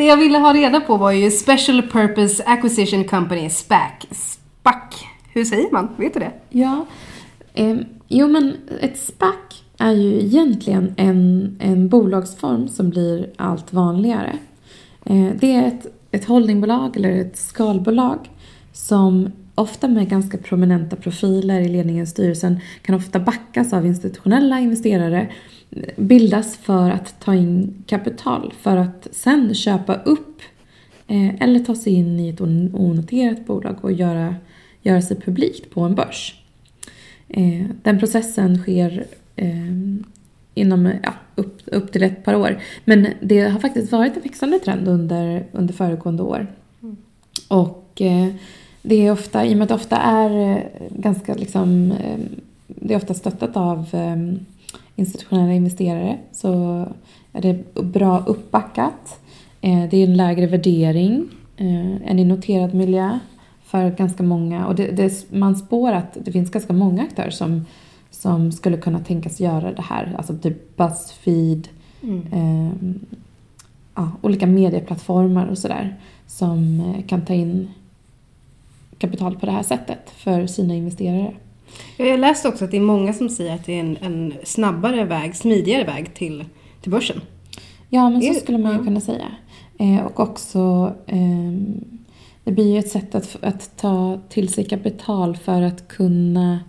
Det 0.02 0.06
jag 0.06 0.16
ville 0.16 0.38
ha 0.38 0.54
reda 0.54 0.80
på 0.80 0.96
var 0.96 1.12
ju 1.12 1.30
Special 1.30 1.82
Purpose 1.82 2.44
Acquisition 2.46 3.04
Company, 3.04 3.50
SPAC. 3.50 3.92
SPAC. 4.10 5.04
Hur 5.32 5.44
säger 5.44 5.72
man? 5.72 5.88
Vet 5.96 6.14
du 6.14 6.20
det? 6.20 6.32
Ja, 6.48 6.86
eh, 7.54 7.76
jo 8.08 8.28
men 8.28 8.56
ett 8.80 8.98
SPAC 8.98 9.34
är 9.78 9.92
ju 9.92 10.20
egentligen 10.20 10.94
en, 10.96 11.56
en 11.60 11.88
bolagsform 11.88 12.68
som 12.68 12.90
blir 12.90 13.30
allt 13.36 13.72
vanligare. 13.72 14.38
Eh, 15.04 15.28
det 15.40 15.54
är 15.54 15.66
ett, 15.66 15.86
ett 16.10 16.24
holdingbolag 16.24 16.96
eller 16.96 17.10
ett 17.10 17.36
skalbolag 17.36 18.30
som 18.72 19.32
ofta 19.54 19.88
med 19.88 20.08
ganska 20.08 20.38
prominenta 20.38 20.96
profiler 20.96 21.60
i 21.60 21.68
ledningen 21.68 22.02
och 22.02 22.08
styrelsen 22.08 22.60
kan 22.82 22.94
ofta 22.94 23.20
backas 23.20 23.72
av 23.72 23.86
institutionella 23.86 24.60
investerare 24.60 25.32
bildas 25.96 26.56
för 26.56 26.90
att 26.90 27.20
ta 27.20 27.34
in 27.34 27.84
kapital 27.86 28.54
för 28.60 28.76
att 28.76 29.08
sen 29.12 29.54
köpa 29.54 29.94
upp 29.94 30.40
eh, 31.06 31.42
eller 31.42 31.58
ta 31.60 31.74
sig 31.74 31.92
in 31.92 32.20
i 32.20 32.28
ett 32.28 32.40
on- 32.40 32.74
onoterat 32.74 33.46
bolag 33.46 33.76
och 33.80 33.92
göra, 33.92 34.36
göra 34.82 35.02
sig 35.02 35.20
publikt 35.20 35.70
på 35.70 35.80
en 35.80 35.94
börs. 35.94 36.42
Eh, 37.28 37.66
den 37.82 37.98
processen 37.98 38.58
sker 38.58 39.06
eh, 39.36 39.72
inom 40.54 40.92
ja, 41.02 41.14
upp, 41.34 41.60
upp 41.66 41.92
till 41.92 42.02
ett 42.02 42.24
par 42.24 42.34
år. 42.34 42.60
Men 42.84 43.06
det 43.20 43.40
har 43.40 43.60
faktiskt 43.60 43.92
varit 43.92 44.16
en 44.16 44.22
växande 44.22 44.58
trend 44.58 44.88
under, 44.88 45.46
under 45.52 45.74
föregående 45.74 46.22
år. 46.22 46.46
Och 47.48 48.00
eh, 48.00 48.28
det 48.83 49.07
är 49.07 49.12
ofta, 49.12 49.47
i 49.47 49.53
och 49.53 49.57
med 49.57 49.62
att 49.62 49.68
det 49.68 49.75
ofta 49.75 49.97
är 49.97 50.51
eh, 50.51 50.88
ganska 50.90 51.35
liksom, 51.35 51.92
eh, 51.92 52.18
det 52.66 52.95
är 52.95 52.99
ofta 52.99 53.14
stöttat 53.14 53.57
av 53.57 53.87
eh, 53.92 54.16
institutionella 54.97 55.53
investerare 55.53 56.18
så 56.33 56.53
är 57.33 57.42
det 57.42 57.75
bra 57.75 58.25
uppbackat. 58.27 59.18
Det 59.61 59.97
är 59.97 60.05
en 60.05 60.16
lägre 60.16 60.47
värdering 60.47 61.29
än 62.05 62.18
i 62.18 62.25
noterad 62.25 62.75
miljö 62.75 63.18
för 63.64 63.90
ganska 63.90 64.23
många. 64.23 64.66
Och 64.66 64.75
det, 64.75 64.87
det, 64.87 65.33
man 65.33 65.57
spår 65.57 65.92
att 65.92 66.16
det 66.25 66.33
finns 66.33 66.51
ganska 66.51 66.73
många 66.73 67.03
aktörer 67.03 67.31
som, 67.31 67.66
som 68.11 68.53
skulle 68.53 68.77
kunna 68.77 68.99
tänkas 68.99 69.40
göra 69.40 69.73
det 69.73 69.83
här. 69.83 70.14
Alltså 70.16 70.37
typ 70.37 70.77
Buzzfeed, 70.77 71.68
eh, 72.33 72.73
ja, 73.95 74.11
olika 74.23 74.47
medieplattformar 74.47 75.47
och 75.47 75.59
sådär 75.59 75.97
som 76.27 76.83
kan 77.07 77.25
ta 77.25 77.35
in 77.35 77.68
kapital 79.02 79.36
på 79.38 79.46
det 79.46 79.52
här 79.52 79.62
sättet 79.62 80.10
för 80.16 80.46
sina 80.46 80.74
investerare. 80.74 81.34
Jag 81.96 82.20
läste 82.20 82.48
också 82.48 82.64
att 82.64 82.70
det 82.70 82.76
är 82.76 82.80
många 82.80 83.12
som 83.12 83.28
säger 83.28 83.54
att 83.54 83.66
det 83.66 83.72
är 83.74 83.80
en, 83.80 83.96
en 84.00 84.34
snabbare 84.44 85.04
väg, 85.04 85.36
smidigare 85.36 85.84
väg 85.84 86.14
till, 86.14 86.44
till 86.82 86.90
börsen. 86.90 87.20
Ja, 87.88 88.10
men 88.10 88.22
Är 88.22 88.26
så 88.26 88.32
det- 88.32 88.40
skulle 88.40 88.58
man 88.58 88.72
ju 88.78 88.84
kunna 88.84 89.00
säga. 89.00 89.26
Eh, 89.78 90.06
och 90.06 90.20
också, 90.20 90.92
ehm, 91.06 91.84
det 92.44 92.52
blir 92.52 92.72
ju 92.72 92.78
ett 92.78 92.88
sätt 92.88 93.14
att, 93.14 93.36
att 93.44 93.76
ta 93.76 94.20
till 94.28 94.48
sig 94.48 94.64
kapital 94.64 95.36
för 95.36 95.62
att 95.62 95.88
kunna 95.88 96.60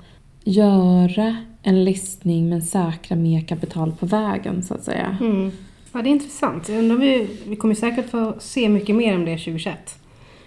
göra 0.44 1.38
en 1.64 1.84
listning 1.84 2.50
men 2.50 2.62
säkra 2.62 3.16
mer 3.16 3.42
kapital 3.42 3.92
på 4.00 4.06
vägen 4.06 4.64
så 4.64 4.74
att 4.74 4.84
säga. 4.84 5.18
Mm. 5.22 5.52
Ja, 5.94 6.02
det 6.02 6.10
är 6.10 6.12
intressant. 6.12 6.70
Undrar 6.70 6.98
vi, 6.98 7.28
vi 7.48 7.56
kommer 7.56 7.76
säkert 7.76 8.10
få 8.10 8.34
se 8.40 8.70
mycket 8.70 8.96
mer 8.96 9.16
om 9.16 9.26
det 9.26 9.38
2021. 9.38 10.00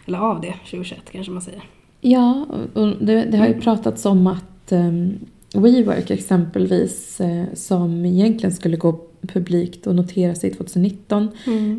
Eller 0.06 0.18
av 0.18 0.40
det 0.40 0.52
2021 0.52 0.98
kanske 1.12 1.32
man 1.32 1.42
säger. 1.42 1.62
Ja, 2.08 2.46
och 2.74 2.88
det, 3.00 3.24
det 3.24 3.36
har 3.36 3.46
ju 3.46 3.60
pratats 3.60 4.06
om 4.06 4.26
att 4.26 4.72
um, 4.72 5.18
WeWork 5.54 6.10
exempelvis, 6.10 7.20
eh, 7.20 7.44
som 7.54 8.04
egentligen 8.04 8.54
skulle 8.54 8.76
gå 8.76 9.00
publikt 9.20 9.86
och 9.86 9.94
notera 9.94 10.34
sig 10.34 10.50
2019. 10.50 11.28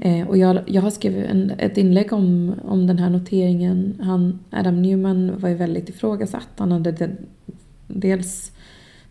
Eh, 0.02 0.28
och 0.28 0.38
jag, 0.38 0.60
jag 0.66 0.82
har 0.82 0.90
skrivit 0.90 1.26
en, 1.26 1.52
ett 1.58 1.78
inlägg 1.78 2.14
om, 2.14 2.56
om 2.66 2.88
den 2.88 3.00
här 3.00 3.10
noteringen. 3.10 4.02
Han, 4.02 4.40
Adam 4.50 4.82
Newman 4.82 5.40
var 5.40 5.50
ju 5.50 5.56
väldigt 5.56 5.90
ifrågasatt. 5.90 6.50
Han 6.58 6.72
hade 6.72 6.92
de, 6.92 7.08
dels 7.88 8.52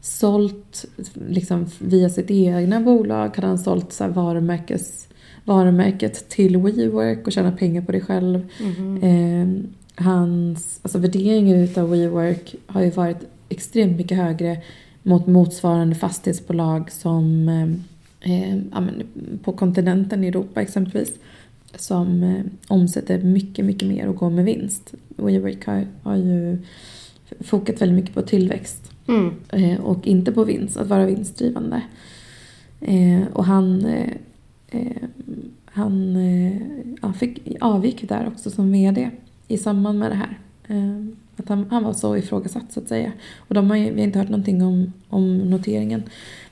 sålt 0.00 0.84
liksom, 1.28 1.66
via 1.78 2.08
sitt 2.08 2.30
egna 2.30 2.80
bolag, 2.80 3.36
hade 3.36 3.48
han 3.48 3.58
sålt 3.58 3.92
så 3.92 4.04
här, 4.04 4.10
varumärkes, 4.10 5.08
varumärket 5.44 6.28
till 6.28 6.56
WeWork 6.56 7.26
och 7.26 7.32
tjänat 7.32 7.58
pengar 7.58 7.82
på 7.82 7.92
det 7.92 8.00
själv. 8.00 8.48
Eh, 9.02 9.48
hans 9.96 10.80
alltså 10.82 10.98
värderingen 10.98 11.60
utav 11.60 11.90
WeWork 11.90 12.54
har 12.66 12.82
ju 12.82 12.90
varit 12.90 13.18
extremt 13.48 13.96
mycket 13.96 14.18
högre 14.18 14.62
mot 15.02 15.26
motsvarande 15.26 15.94
fastighetsbolag 15.94 16.90
som 16.90 17.48
eh, 18.20 18.32
eh, 18.32 18.58
på 19.42 19.52
kontinenten 19.52 20.24
i 20.24 20.28
Europa 20.28 20.62
exempelvis. 20.62 21.12
Som 21.74 22.22
eh, 22.22 22.44
omsätter 22.68 23.22
mycket, 23.22 23.64
mycket 23.64 23.88
mer 23.88 24.08
och 24.08 24.16
går 24.16 24.30
med 24.30 24.44
vinst. 24.44 24.94
WeWork 25.08 25.66
har, 25.66 25.86
har 26.02 26.16
ju 26.16 26.58
fokat 27.40 27.82
väldigt 27.82 27.96
mycket 27.96 28.14
på 28.14 28.22
tillväxt 28.22 28.92
Mm. 29.08 29.34
eh, 29.52 29.80
och 29.80 30.06
inte 30.06 30.32
på 30.32 30.44
vinst, 30.44 30.76
att 30.76 30.88
vara 30.88 31.06
vinstdrivande. 31.06 31.82
Eh, 32.80 33.22
och 33.32 33.44
han, 33.44 33.84
eh, 33.84 34.12
eh, 34.70 35.02
han 35.64 36.16
ja, 37.02 37.12
fick, 37.12 37.56
avgick 37.60 38.08
där 38.08 38.28
också 38.28 38.50
som 38.50 38.72
VD 38.72 39.10
i 39.48 39.58
samband 39.58 39.98
med 39.98 40.10
det 40.10 40.14
här. 40.14 40.38
Eh, 40.68 41.06
att 41.36 41.48
han, 41.48 41.66
han 41.70 41.84
var 41.84 41.92
så 41.92 42.16
ifrågasatt 42.16 42.72
så 42.72 42.80
att 42.80 42.88
säga. 42.88 43.12
Och 43.38 43.54
de 43.54 43.70
har 43.70 43.76
ju, 43.76 43.90
vi 43.90 44.00
har 44.00 44.06
inte 44.06 44.18
hört 44.18 44.28
någonting 44.28 44.62
om, 44.62 44.92
om 45.08 45.38
noteringen. 45.38 46.02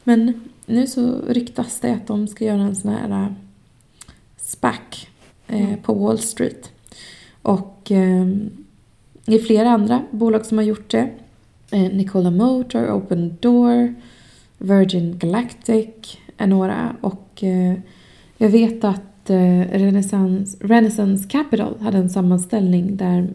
Men 0.05 0.41
nu 0.67 0.87
så 0.87 1.21
ryktas 1.29 1.81
det 1.81 1.93
att 1.93 2.07
de 2.07 2.29
ska 2.29 2.45
göra 2.45 2.63
en 2.63 2.77
sån 2.77 2.91
här 2.91 3.23
eh, 3.23 3.33
SPAC 4.37 5.07
eh, 5.47 5.77
på 5.83 5.95
Wall 5.95 6.19
Street. 6.19 6.73
Och 7.43 7.93
eh, 7.93 8.27
det 9.25 9.35
är 9.35 9.39
flera 9.39 9.71
andra 9.71 10.03
bolag 10.11 10.47
som 10.47 10.59
har 10.59 10.65
gjort 10.65 10.91
det. 10.91 11.11
Eh, 11.71 11.93
Nikola 11.93 12.31
Motor, 12.31 12.93
Open 12.93 13.37
Door, 13.41 13.95
Virgin 14.59 15.19
Galactic 15.19 16.19
är 16.37 16.47
några. 16.47 16.97
Och 17.01 17.45
eh, 17.45 17.75
jag 18.39 18.49
vet 18.49 18.85
att 18.85 19.14
eh, 19.31 19.61
Renaissance, 19.71 20.57
Renaissance 20.61 21.29
Capital 21.29 21.79
hade 21.81 21.99
en 21.99 22.11
sammanställning 22.11 22.97
där 22.97 23.29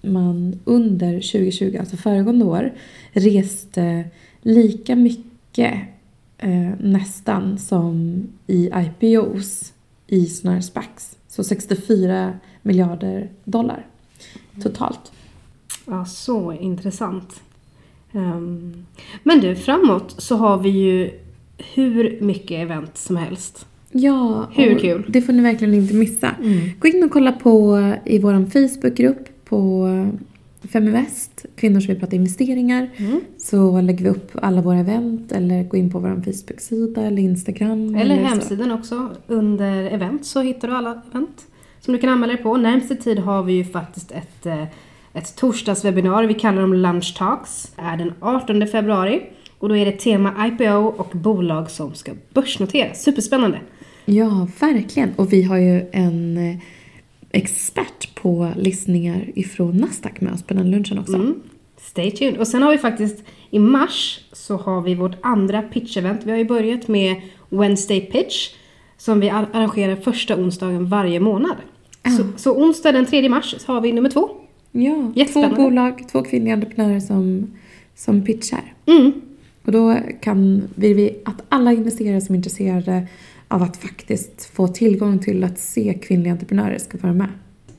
man 0.00 0.60
under 0.64 1.12
2020, 1.12 1.76
alltså 1.80 1.96
föregående 1.96 2.44
år, 2.44 2.72
reste 3.12 4.04
lika 4.42 4.96
mycket 4.96 5.74
eh, 6.38 6.70
nästan 6.78 7.58
som 7.58 8.22
i 8.46 8.70
IPOs 8.74 9.72
i 10.06 10.26
såna 10.26 10.54
här 10.54 10.60
SPACs. 10.60 11.16
Så 11.28 11.44
64 11.44 12.38
miljarder 12.62 13.30
dollar 13.44 13.86
totalt. 14.62 15.12
Ja, 15.86 16.04
så 16.04 16.52
intressant. 16.52 17.42
Ehm, 18.12 18.86
men 19.22 19.40
du, 19.40 19.56
framåt 19.56 20.14
så 20.18 20.36
har 20.36 20.58
vi 20.58 20.68
ju 20.68 21.20
hur 21.74 22.20
mycket 22.20 22.50
event 22.50 22.98
som 22.98 23.16
helst. 23.16 23.66
Ja, 23.96 24.48
Hur 24.52 24.78
kul? 24.78 25.04
Det 25.08 25.22
får 25.22 25.32
ni 25.32 25.42
verkligen 25.42 25.74
inte 25.74 25.94
missa. 25.94 26.30
Gå 26.78 26.88
in 26.88 27.04
och 27.04 27.10
kolla 27.10 27.32
på 27.32 27.78
i 28.04 28.18
vår 28.18 28.50
Facebookgrupp 28.50 29.44
på 29.44 29.88
Feminvest, 30.72 31.46
kvinnor 31.56 31.80
som 31.80 31.86
vill 31.86 32.00
prata 32.00 32.16
investeringar. 32.16 32.90
Mm. 32.96 33.20
Så 33.38 33.80
lägger 33.80 34.04
vi 34.04 34.10
upp 34.10 34.30
alla 34.42 34.60
våra 34.60 34.78
event 34.78 35.32
eller 35.32 35.64
gå 35.64 35.76
in 35.76 35.90
på 35.90 35.98
vår 35.98 36.22
Facebook-sida 36.24 37.02
eller 37.02 37.22
Instagram. 37.22 37.94
Eller 37.94 38.16
så. 38.16 38.22
hemsidan 38.22 38.70
också. 38.70 39.10
Under 39.26 39.84
event 39.84 40.26
så 40.26 40.40
hittar 40.40 40.68
du 40.68 40.74
alla 40.74 41.02
event 41.10 41.46
som 41.80 41.94
du 41.94 42.00
kan 42.00 42.10
anmäla 42.10 42.32
dig 42.32 42.42
på. 42.42 42.56
Närmsta 42.56 42.94
tid 42.94 43.18
har 43.18 43.42
vi 43.42 43.52
ju 43.52 43.64
faktiskt 43.64 44.12
ett, 44.12 44.46
eh, 44.46 44.64
ett 45.12 45.36
torsdagswebinar. 45.36 46.24
Vi 46.24 46.34
kallar 46.34 46.62
dem 46.62 46.74
Lunch 46.74 47.16
Talks. 47.18 47.72
Det 47.76 47.82
är 47.82 47.96
den 47.96 48.12
18 48.20 48.66
februari. 48.66 49.22
Och 49.58 49.68
då 49.68 49.76
är 49.76 49.84
det 49.84 49.92
tema 49.92 50.46
IPO 50.46 50.86
och 50.86 51.10
bolag 51.12 51.70
som 51.70 51.94
ska 51.94 52.12
börsnoteras. 52.34 53.02
Superspännande! 53.02 53.60
Ja, 54.04 54.48
verkligen. 54.60 55.12
Och 55.16 55.32
vi 55.32 55.42
har 55.42 55.56
ju 55.56 55.86
en 55.92 56.36
eh, 56.36 56.56
expert 57.30 58.14
på 58.14 58.52
listningar 58.56 59.30
ifrån 59.34 59.76
Nasdaq 59.76 60.20
med 60.20 60.32
oss 60.32 60.42
på 60.42 60.54
den 60.54 60.70
lunchen 60.70 60.98
också. 60.98 61.14
Mm. 61.14 61.34
Stay 61.76 62.10
tuned. 62.10 62.36
Och 62.36 62.48
sen 62.48 62.62
har 62.62 62.70
vi 62.70 62.78
faktiskt 62.78 63.24
i 63.50 63.58
mars 63.58 64.20
så 64.32 64.56
har 64.56 64.80
vi 64.80 64.94
vårt 64.94 65.16
andra 65.20 65.62
pitch-event. 65.62 66.18
Vi 66.24 66.30
har 66.30 66.38
ju 66.38 66.44
börjat 66.44 66.88
med 66.88 67.16
Wednesday 67.48 68.00
Pitch 68.00 68.50
som 68.96 69.20
vi 69.20 69.30
ar- 69.30 69.48
arrangerar 69.52 69.96
första 69.96 70.36
onsdagen 70.36 70.86
varje 70.88 71.20
månad. 71.20 71.56
Så, 72.18 72.24
så 72.36 72.56
onsdag 72.56 72.92
den 72.92 73.06
3 73.06 73.28
mars 73.28 73.54
har 73.66 73.80
vi 73.80 73.92
nummer 73.92 74.10
två. 74.10 74.28
Ja, 75.14 75.24
två 75.32 75.48
bolag, 75.48 76.08
två 76.12 76.22
kvinnliga 76.22 76.54
entreprenörer 76.54 77.00
som, 77.00 77.52
som 77.94 78.24
pitchar. 78.24 78.72
Mm. 78.86 79.12
Och 79.64 79.72
då 79.72 79.96
kan, 80.20 80.62
vill 80.74 80.94
vi 80.94 81.16
att 81.24 81.42
alla 81.48 81.72
investerare 81.72 82.20
som 82.20 82.34
är 82.34 82.36
intresserade 82.36 83.06
av 83.48 83.62
att 83.62 83.76
faktiskt 83.76 84.44
få 84.44 84.68
tillgång 84.68 85.18
till 85.18 85.44
att 85.44 85.58
se 85.58 85.94
kvinnliga 86.02 86.32
entreprenörer 86.32 86.78
ska 86.78 86.98
vara 86.98 87.12
med. 87.12 87.28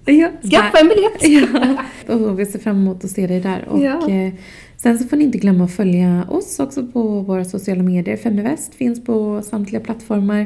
Ja, 0.06 0.32
Skaffa 0.52 0.78
en 0.80 0.88
biljett! 0.88 1.48
Ja, 2.08 2.16
och 2.16 2.40
vi 2.40 2.46
ser 2.46 2.60
fram 2.60 2.76
emot 2.82 3.04
att 3.04 3.12
se 3.12 3.28
dig 3.28 3.40
där. 3.42 3.66
Och, 3.70 3.80
Ja. 3.80 4.10
eh, 4.10 4.34
sen 4.78 4.98
så 5.00 5.08
får 5.08 5.18
ni 5.18 5.24
inte 5.24 5.38
glömma 5.38 5.64
att 5.64 5.72
följa 5.76 6.26
oss 6.30 6.60
också 6.60 6.88
på 6.88 7.20
våra 7.20 7.46
sociala 7.46 7.84
medier. 7.84 8.18
Feminvest 8.18 8.76
finns 8.76 9.04
på 9.06 9.42
samtliga 9.42 9.82
plattformar. 9.82 10.40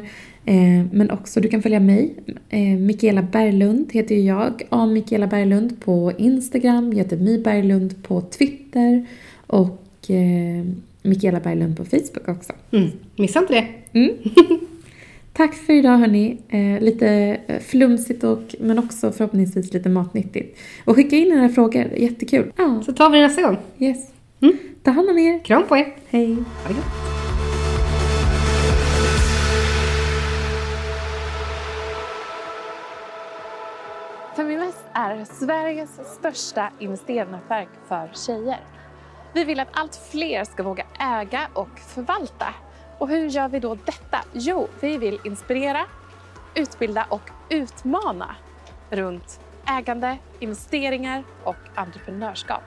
Eh, 0.46 0.86
men 0.92 1.12
också, 1.12 1.42
du 1.42 1.48
kan 1.48 1.62
följa 1.62 1.80
mig. 1.80 2.16
Eh, 2.50 2.60
Mikaela 2.80 3.22
Berglund 3.22 3.90
heter 3.92 4.16
ju 4.16 4.22
jag. 4.22 4.62
A. 4.70 4.86
Mikaela 4.86 5.28
Berglund 5.28 5.82
på 5.82 6.12
Instagram. 6.18 6.90
Jag 6.94 6.98
heter 6.98 7.18
Mi 7.18 7.38
Berglund 7.40 8.04
på 8.04 8.22
Twitter. 8.22 9.06
Och 9.48 10.10
eh, 10.12 10.66
Mikaela 11.04 11.40
Berglund 11.40 11.78
på 11.78 11.86
Facebook 11.86 12.28
också. 12.28 12.54
Mm. 12.72 12.90
Missa 13.16 13.40
inte 13.40 13.54
det. 13.54 13.68
Mm. 14.00 14.12
Tack 15.40 15.54
för 15.56 15.74
idag 15.74 15.98
hörni. 15.98 16.38
Eh, 16.50 16.84
lite 16.84 17.08
eh, 17.48 17.60
flumsigt 17.60 18.24
och, 18.24 18.56
men 18.60 18.80
också 18.80 19.12
förhoppningsvis 19.12 19.74
lite 19.74 19.90
matnyttigt. 19.90 20.60
Och 20.86 20.96
skicka 20.96 21.16
in 21.16 21.32
era 21.32 21.50
frågor, 21.50 21.94
jättekul. 21.98 22.52
Ja, 22.58 22.82
Så 22.86 22.94
tar 22.94 23.10
vi 23.10 23.18
det 23.18 23.24
nästa 23.28 23.42
gång. 23.42 23.58
yes. 23.78 24.12
Mm. 24.42 24.58
Ta 24.84 24.92
hand 24.92 25.10
om 25.10 25.18
er. 25.18 25.40
Kram 25.40 25.64
på 25.68 25.78
er! 25.78 25.96
Hej. 26.10 26.28
Ha 26.34 26.68
det 26.68 26.74
gott! 26.74 26.86
Feminvest 34.36 34.86
är 34.94 35.26
Sveriges 35.26 36.00
största 36.18 36.70
investeringsnätverk 36.80 37.70
för 37.88 38.10
tjejer. 38.14 38.60
Vi 39.34 39.44
vill 39.44 39.60
att 39.60 39.68
allt 39.72 40.00
fler 40.12 40.44
ska 40.44 40.64
våga 40.64 40.84
äga 41.00 41.48
och 41.54 41.80
förvalta. 41.80 42.54
Och 43.00 43.10
hur 43.10 43.30
gör 43.30 43.50
vi 43.50 43.60
då 43.60 43.78
detta? 43.86 44.20
Jo, 44.34 44.68
vi 44.80 44.98
vill 44.98 45.20
inspirera, 45.24 45.86
utbilda 46.56 47.06
och 47.10 47.30
utmana 47.50 48.36
runt 48.90 49.40
ägande, 49.66 50.18
investeringar 50.40 51.24
och 51.44 51.56
entreprenörskap. 51.76 52.64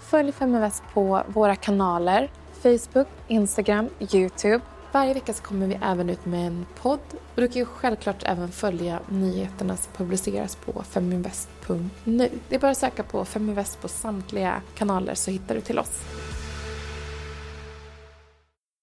Följ 0.00 0.32
Feminvest 0.32 0.82
på 0.92 1.22
våra 1.26 1.56
kanaler 1.56 2.30
Facebook, 2.62 3.06
Instagram, 3.28 3.88
Youtube. 4.12 4.60
Varje 4.92 5.14
vecka 5.14 5.32
så 5.32 5.42
kommer 5.42 5.66
vi 5.66 5.78
även 5.82 6.10
ut 6.10 6.26
med 6.26 6.46
en 6.46 6.66
podd 6.82 7.00
och 7.34 7.40
du 7.40 7.48
kan 7.48 7.56
ju 7.56 7.64
självklart 7.64 8.22
även 8.22 8.48
följa 8.48 9.00
nyheterna 9.08 9.76
som 9.76 9.92
publiceras 9.92 10.56
på 10.56 10.82
feminvest.nu. 10.82 12.30
Det 12.48 12.54
är 12.54 12.58
bara 12.58 12.70
att 12.70 12.78
söka 12.78 13.02
på 13.02 13.24
Feminvest 13.24 13.80
på 13.80 13.88
samtliga 13.88 14.62
kanaler 14.74 15.14
så 15.14 15.30
hittar 15.30 15.54
du 15.54 15.60
till 15.60 15.78
oss. 15.78 16.02